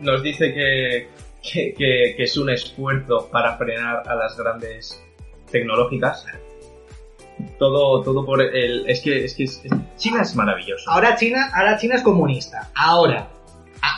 [0.00, 1.08] Nos dice que,
[1.42, 5.00] que, que- que es un esfuerzo para frenar a las grandes
[5.50, 6.26] tecnológicas.
[7.58, 8.84] Todo, todo por el.
[8.88, 9.62] Es que, es que es-
[9.96, 10.90] China es maravilloso.
[10.90, 12.70] Ahora China, ahora China es comunista.
[12.74, 13.28] Ahora.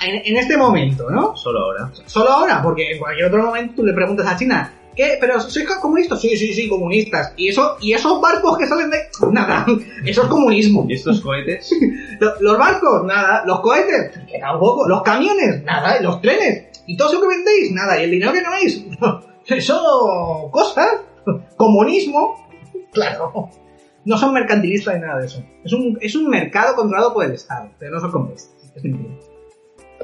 [0.02, 1.36] En, en este momento, ¿no?
[1.36, 1.90] Solo ahora.
[2.06, 5.16] Solo ahora, porque en cualquier otro momento tú le preguntas a China, ¿qué?
[5.20, 6.20] ¿Pero sois comunistas?
[6.20, 7.32] Sí, sí, sí, comunistas.
[7.36, 8.98] ¿Y, eso, y esos barcos que salen de...?
[9.32, 9.66] Nada,
[10.06, 10.86] eso es comunismo.
[10.88, 11.70] Y estos cohetes.
[12.20, 13.42] Lo- Los barcos, nada.
[13.46, 14.88] Los cohetes, que tampoco.
[14.88, 15.98] Los camiones, nada.
[15.98, 16.68] Y los trenes.
[16.86, 17.72] ¿Y todo eso que vendéis?
[17.72, 17.98] Nada.
[18.00, 18.84] ¿Y el dinero que ganáis?
[19.46, 20.88] Eso, cosas.
[21.56, 22.48] Comunismo.
[22.92, 23.50] Claro.
[24.04, 25.42] No son mercantilistas ni nada de eso.
[25.64, 28.54] Es un, es un mercado controlado por el Estado, pero no son comunistas.
[28.74, 29.14] Es mentira.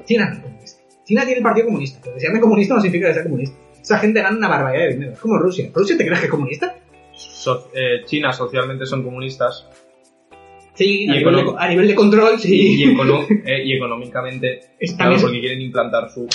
[0.05, 0.81] China no es comunista.
[1.05, 3.57] China tiene el Partido Comunista, pero llame comunista no significa que sea comunista.
[3.83, 5.13] Esa gente gana una barbaridad de dinero.
[5.13, 5.71] Es como Rusia.
[5.75, 6.77] ¿Rusia te crees que es comunista?
[7.15, 9.67] so- eh, China socialmente son comunistas.
[10.75, 12.83] Sí, a, nivel de, econom- a nivel de control, sí.
[12.83, 12.85] Y,
[13.45, 14.61] eh, y económicamente.
[14.97, 16.27] Claro, porque quieren implantar su.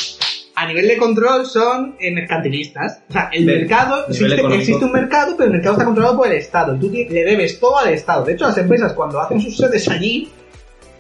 [0.56, 3.02] a nivel de control son eh, mercantilistas.
[3.10, 6.34] O sea, el De- mercado, existe, un mercado, pero el mercado está controlado por el
[6.34, 6.78] Estado.
[6.80, 8.26] Tú le debes todo al Estado.
[8.26, 10.30] De hecho, las empresas cuando hacen sus sedes allí,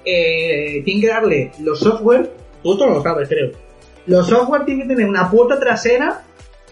[0.03, 2.31] eh, tienen que darle los software,
[2.63, 3.51] tú esto no lo sabes, creo.
[4.07, 6.23] Los software tienen que tener una puerta trasera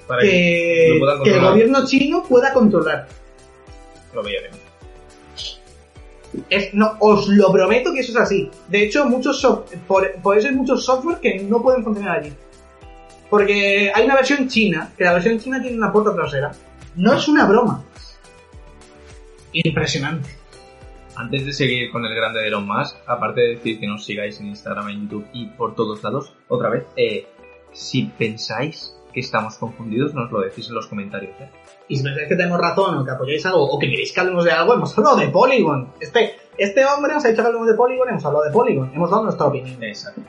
[0.07, 3.07] Para que que, lo puedan que el gobierno chino pueda controlar.
[4.13, 4.23] lo.
[6.49, 8.49] Es, no, os lo prometo que eso es así.
[8.67, 12.33] De hecho, muchos soft- por, por eso hay muchos software que no pueden funcionar allí.
[13.29, 16.51] Porque hay una versión china, que la versión china tiene una puerta trasera.
[16.95, 17.83] No es una broma.
[19.53, 20.29] Impresionante.
[21.15, 24.39] Antes de seguir con el grande de Elon Musk, aparte de decir que nos sigáis
[24.39, 27.27] en Instagram, en YouTube y por todos lados, otra vez, eh,
[27.71, 31.31] si pensáis que estamos confundidos, nos lo decís en los comentarios.
[31.39, 31.49] ¿eh?
[31.87, 34.43] Y si pensáis que tenemos razón o que apoyáis algo o que queréis que hablemos
[34.43, 35.89] de algo, hemos hablado de Polygon.
[35.99, 38.91] Este, este hombre nos ha dicho que hablemos de Polygon, hemos hablado de Polygon.
[38.93, 39.81] Hemos dado nuestra opinión.
[39.83, 40.21] Exacto.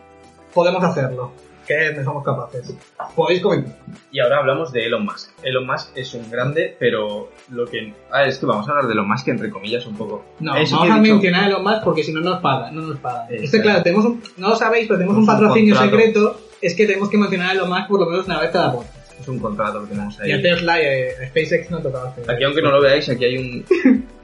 [0.52, 1.32] Podemos hacerlo.
[1.66, 2.76] Que no somos capaces.
[3.16, 3.74] Podéis comentar.
[4.12, 5.30] Y ahora hablamos de Elon Musk.
[5.42, 7.94] Elon Musk es un grande, pero lo que...
[8.12, 10.26] Ah, es que vamos a hablar de Elon Musk entre comillas un poco.
[10.40, 12.82] No, Eso vamos a dicho- mencionar a Elon Musk porque si no nos pagan, no
[12.82, 12.96] nos.
[12.96, 13.32] Exacto.
[13.32, 15.96] Este, claro, tenemos un, no lo sabéis, pero tenemos un Tenemos un patrocinio contrato.
[15.96, 18.72] secreto, es que tenemos que mencionar a Elon Musk por lo menos una vez cada
[18.72, 18.94] podcast.
[19.20, 20.30] Es un contrato que tenemos ahí.
[20.30, 22.30] Y a Tesla y a SpaceX no tocaba hacer.
[22.30, 23.64] Aquí, aunque no lo veáis, aquí hay un,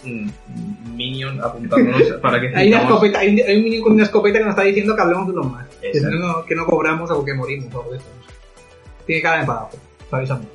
[0.04, 4.02] un minion apuntándonos para que Hay, una escopeta, hay, un, hay un niño con una
[4.02, 5.80] escopeta que nos está diciendo que hablemos de Elon Musk.
[5.80, 8.06] Que, no, no- que no cobramos o que morimos o algo de eso.
[9.06, 9.68] Tiene cara de pagado.
[10.10, 10.46] Avisamos.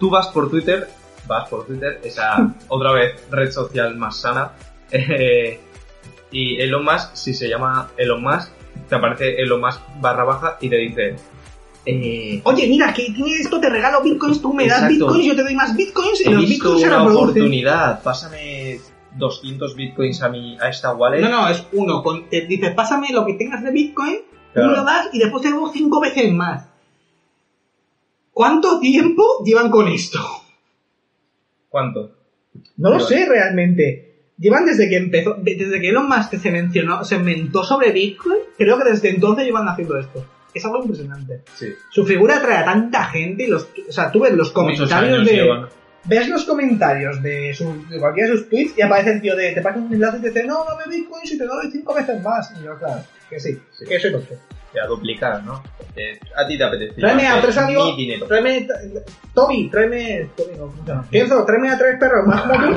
[0.00, 0.88] Tú vas por Twitter,
[1.26, 4.52] vas por Twitter, esa otra vez red social más sana.
[4.90, 5.60] eh,
[6.32, 8.50] y Elon Musk, si se llama Elon Musk,
[8.92, 11.16] te aparece Elon Musk barra baja y te dice...
[11.86, 15.06] Eh, Oye, mira, que tiene esto, te regalo bitcoins, tú me das Exacto.
[15.06, 18.78] bitcoins, yo te doy más bitcoins y he los visto bitcoins se una oportunidad, pásame
[19.16, 21.22] 200 bitcoins a, mi, a esta wallet.
[21.22, 22.02] No, no, es uno.
[22.02, 24.16] Con, te dices, pásame lo que tengas de Bitcoin,
[24.52, 24.70] Claro.
[24.72, 26.68] lo das y después te debo cinco veces más.
[28.32, 30.18] ¿Cuánto tiempo llevan con esto?
[31.68, 32.12] ¿Cuánto?
[32.76, 34.11] No lo sé realmente.
[34.42, 38.38] Llevan desde que empezó, de- desde que Elon Musk se mencionó, se inventó sobre Bitcoin,
[38.58, 40.26] creo que desde entonces llevan haciendo esto.
[40.52, 41.42] Es algo impresionante.
[41.54, 41.68] Sí.
[41.90, 45.32] Su figura atrae a tanta gente y los, o sea, tú ves los comentarios de,
[45.32, 45.68] llevan.
[46.04, 49.52] ves los comentarios de, su- de cualquiera de sus tweets y aparece el tío de,
[49.52, 52.20] te pasa un enlace y te dice, no, dame Bitcoin si te doy cinco veces
[52.20, 52.52] más.
[52.60, 53.84] Y yo, claro, que sí, Sí.
[53.86, 54.34] que soy tonto.
[54.72, 55.62] Te a duplicar, ¿no?
[55.78, 57.00] Porque a ti te apetece.
[57.00, 57.94] Tráeme a tres amigos.
[58.26, 58.66] Tráeme,
[59.34, 61.06] Toby, tráeme, Toby no, ¿cómo se llama?
[61.10, 62.74] Pienso, tráeme a tres perros más como tú.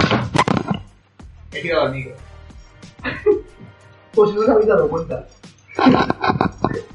[1.55, 2.13] He tirado el micro.
[4.13, 5.27] Pues no os habéis dado cuenta.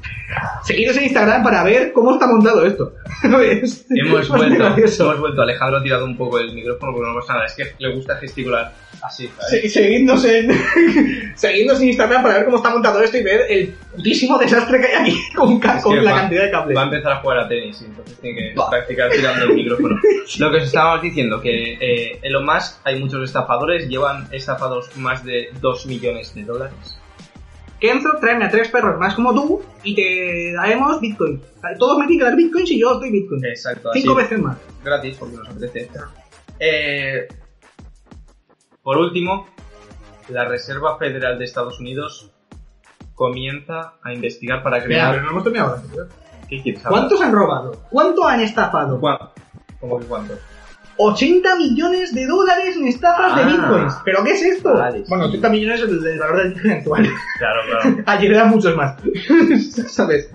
[0.63, 2.93] Seguidnos en Instagram para ver cómo está montado esto.
[3.23, 5.03] Es- Hemos vuelto, gracioso.
[5.05, 5.41] hemos vuelto.
[5.41, 7.45] Alejandro ha tirado un poco el micrófono porque no pasa nada.
[7.45, 8.73] Es que le gusta gesticular
[9.03, 9.29] así,
[9.69, 10.51] Seguidnos en,
[11.35, 14.87] seguidnos en Instagram para ver cómo está montado esto y ver el putísimo desastre que
[14.87, 15.59] hay aquí con,
[16.03, 16.77] la va- cantidad de cables.
[16.77, 19.95] Va a empezar a jugar a tenis y entonces tiene que practicar tirando el micrófono.
[20.39, 25.23] Lo que os estábamos diciendo, que eh, Elon Musk hay muchos estafadores, llevan estafados más
[25.23, 26.97] de 2 millones de dólares.
[27.81, 31.41] Kenzo, tráeme a tres perros más como tú y te daremos Bitcoin.
[31.79, 33.43] Todos me tienen que dar Bitcoins y yo doy Bitcoin.
[33.43, 33.89] Exacto.
[33.89, 34.57] así, Cinco veces más.
[34.83, 35.99] Gratis, porque nos apetece.
[36.59, 37.27] Eh,
[38.83, 39.47] por último,
[40.29, 42.31] la Reserva Federal de Estados Unidos
[43.15, 45.11] comienza a investigar para Mira, crear...
[45.11, 45.81] pero no hemos terminado.
[46.47, 46.99] ¿Qué quieres hablar?
[46.99, 47.83] ¿Cuántos han robado?
[47.89, 48.99] ¿Cuánto han estafado?
[48.99, 49.31] ¿Cuánto?
[49.79, 50.35] ¿Cómo que cuánto?
[50.97, 53.47] 80 millones de dólares en estafas de Ah.
[53.47, 53.93] bitcoins.
[54.05, 54.73] ¿Pero qué es esto?
[54.73, 55.29] Vale, bueno, sí.
[55.37, 57.09] 80 millones es el, el valor del bitcoin actual.
[57.39, 58.03] Claro, claro.
[58.05, 58.95] Ayer eran muchos más.
[59.87, 60.29] ¿Sabes?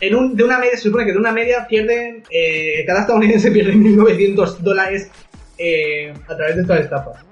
[0.00, 3.50] En un, de una media, se supone que de una media pierden, eh, cada estadounidense
[3.50, 5.10] pierde 1.900 dólares
[5.58, 7.24] eh, a través de estas estafas.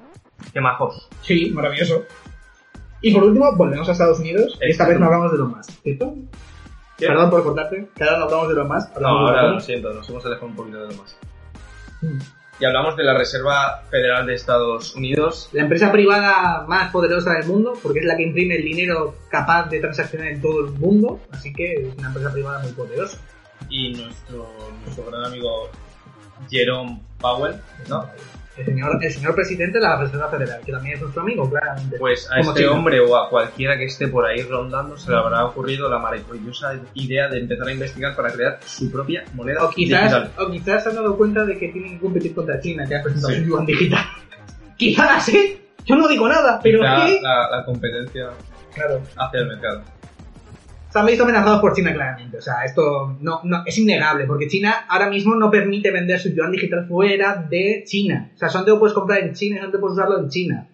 [0.52, 1.08] Qué majos.
[1.22, 2.04] Sí, maravilloso.
[3.02, 4.58] Y por último, volvemos a Estados Unidos.
[4.66, 5.66] Y esta vez no hablamos de los más.
[5.82, 6.14] ¿Cierto?
[6.96, 7.06] ¿Qué?
[7.06, 7.88] Perdón por cortarte.
[7.94, 8.92] Que ahora no hablamos de los más.
[9.00, 11.16] No, ahora lo siento, nos hemos alejado un poquito de lo más.
[12.02, 12.18] Mm.
[12.60, 15.48] Y hablamos de la Reserva Federal de Estados Unidos.
[15.52, 19.68] La empresa privada más poderosa del mundo, porque es la que imprime el dinero capaz
[19.70, 23.18] de transaccionar en todo el mundo, así que es una empresa privada muy poderosa.
[23.68, 24.46] Y nuestro,
[24.84, 25.68] nuestro gran amigo
[26.50, 27.54] Jerome Powell,
[27.88, 28.08] ¿no?
[28.56, 31.98] El señor, el señor presidente de la Reserva Federal, que también es nuestro amigo, claramente.
[31.98, 32.72] Pues a Como este China.
[32.76, 36.78] hombre o a cualquiera que esté por ahí rondando se le habrá ocurrido la maravillosa
[36.94, 40.32] idea de empezar a investigar para crear su propia moneda O quizás, digital.
[40.38, 43.02] o quizás se han dado cuenta de que tienen que competir contra China, que ha
[43.02, 43.40] presentado Sí.
[43.40, 44.04] su yuan digital.
[44.76, 45.60] quizás, ¿eh?
[45.84, 47.08] Yo no digo nada, pero la,
[47.50, 48.28] la competencia
[48.72, 49.00] Claro.
[49.16, 49.82] hacia el mercado.
[50.94, 52.38] Han visto amenazados por China claramente.
[52.38, 56.28] O sea, esto no, no, es innegable, porque China ahora mismo no permite vender su
[56.30, 58.30] yuan digital fuera de China.
[58.34, 60.68] O sea, solo lo puedes comprar en China y solo puedes usarlo en China.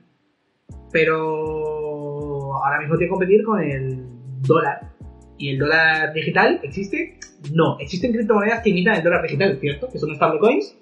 [0.92, 4.04] Pero ahora mismo tiene que competir con el
[4.42, 4.90] dólar.
[5.38, 7.18] ¿Y el dólar digital existe?
[7.54, 9.88] No, existen criptomonedas que imitan el dólar digital, ¿cierto?
[9.90, 10.76] Que son stablecoins.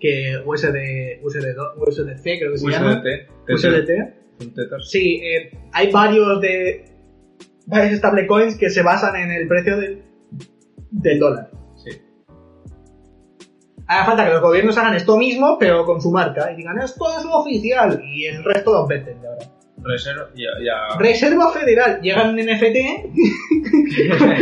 [0.00, 3.02] Que USD, USD, USDC creo que se llama.
[3.02, 3.90] USDT, USDT.
[4.40, 4.82] un Tether.
[4.82, 6.95] Sí, eh, hay varios de
[7.66, 10.02] varios stablecoins que se basan en el precio del,
[10.90, 11.50] del dólar.
[11.76, 11.90] Sí.
[13.86, 17.04] Hace falta que los gobiernos hagan esto mismo, pero con su marca, y digan esto
[17.18, 19.44] es oficial, y el resto lo venden de ahora.
[19.82, 20.98] Reserva, ya, ya.
[20.98, 22.76] Reserva Federal, llegan en NFT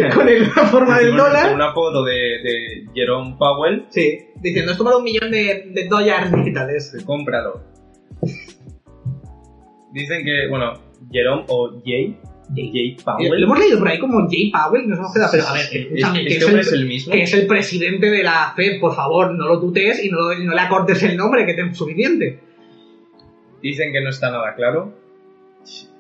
[0.15, 1.47] con el- la forma del Con- dólar.
[1.47, 5.89] con una foto de, de Jerome Powell, Sí, diciendo esto vale un millón de, de
[5.89, 6.97] dólares digitales.
[7.05, 7.61] cómpralo.
[9.93, 10.73] Dicen que, bueno,
[11.13, 12.19] Jerome o Jay,
[12.55, 13.43] Jay Lo Powell.
[13.43, 16.27] hemos leído por ahí como Jay Powell, hemos quedado, pero a ver, Sí, escúchame, es-
[16.29, 17.13] que este es el- es el mismo.
[17.13, 20.39] que es el presidente de la FED, por favor, no lo tutees y no, lo-
[20.39, 22.41] no le acortes el nombre, que es suficiente.
[23.63, 24.93] Dicen que no está nada claro.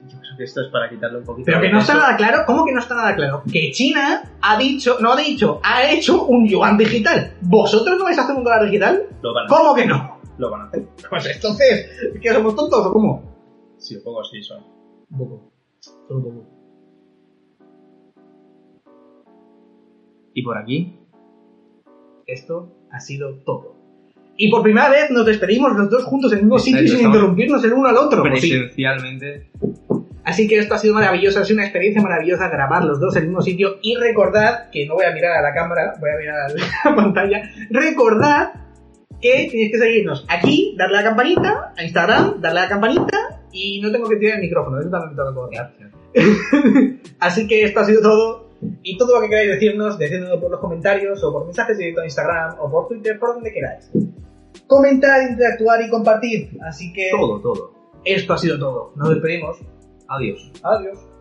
[0.06, 2.42] Yo creo que esto es para quitarle un poquito Pero que no está nada claro,
[2.46, 3.42] ¿cómo que no está nada claro?
[3.50, 7.34] Que China ha dicho, no ha dicho, ha hecho un yuan digital.
[7.40, 9.02] ¿Vosotros no vais a hacer un dólar digital?
[9.22, 10.20] Lo van a, ¿Cómo que no?
[10.36, 10.84] lo van a hacer.
[11.08, 11.90] Pues entonces,
[12.20, 13.34] ¿qué somos tontos o cómo?
[13.78, 14.62] Sí, un poco así son.
[15.10, 15.52] Un poco,
[20.34, 20.98] Y por aquí,
[22.26, 23.76] Esto ha sido todo.
[24.36, 27.06] Y por primera vez nos despedimos los dos juntos en el mismo Exacto, sitio sin
[27.06, 28.22] interrumpirnos el uno al otro.
[28.22, 29.50] presencialmente,
[30.24, 33.24] Así que esto ha sido maravilloso, ha sido una experiencia maravillosa grabar los dos en
[33.24, 36.16] el mismo sitio y recordad, que no voy a mirar a la cámara, voy a
[36.18, 38.52] mirar a la pantalla, recordad
[39.20, 43.33] que tenéis que seguirnos aquí, darle a la campanita, a Instagram, darle a la campanita
[43.54, 45.72] y no tengo que tirar el micrófono, me toca coordinar.
[47.20, 48.50] Así que esto ha sido todo
[48.82, 52.06] y todo lo que queráis decirnos, decídnoslo por los comentarios o por mensajes directos en
[52.06, 53.90] Instagram o por Twitter, por donde queráis.
[54.66, 56.50] Comentar, interactuar y compartir.
[56.66, 57.74] Así que todo, todo.
[58.04, 58.92] esto ha sido todo.
[58.96, 59.58] Nos despedimos.
[60.08, 60.50] Adiós.
[60.62, 61.13] Adiós.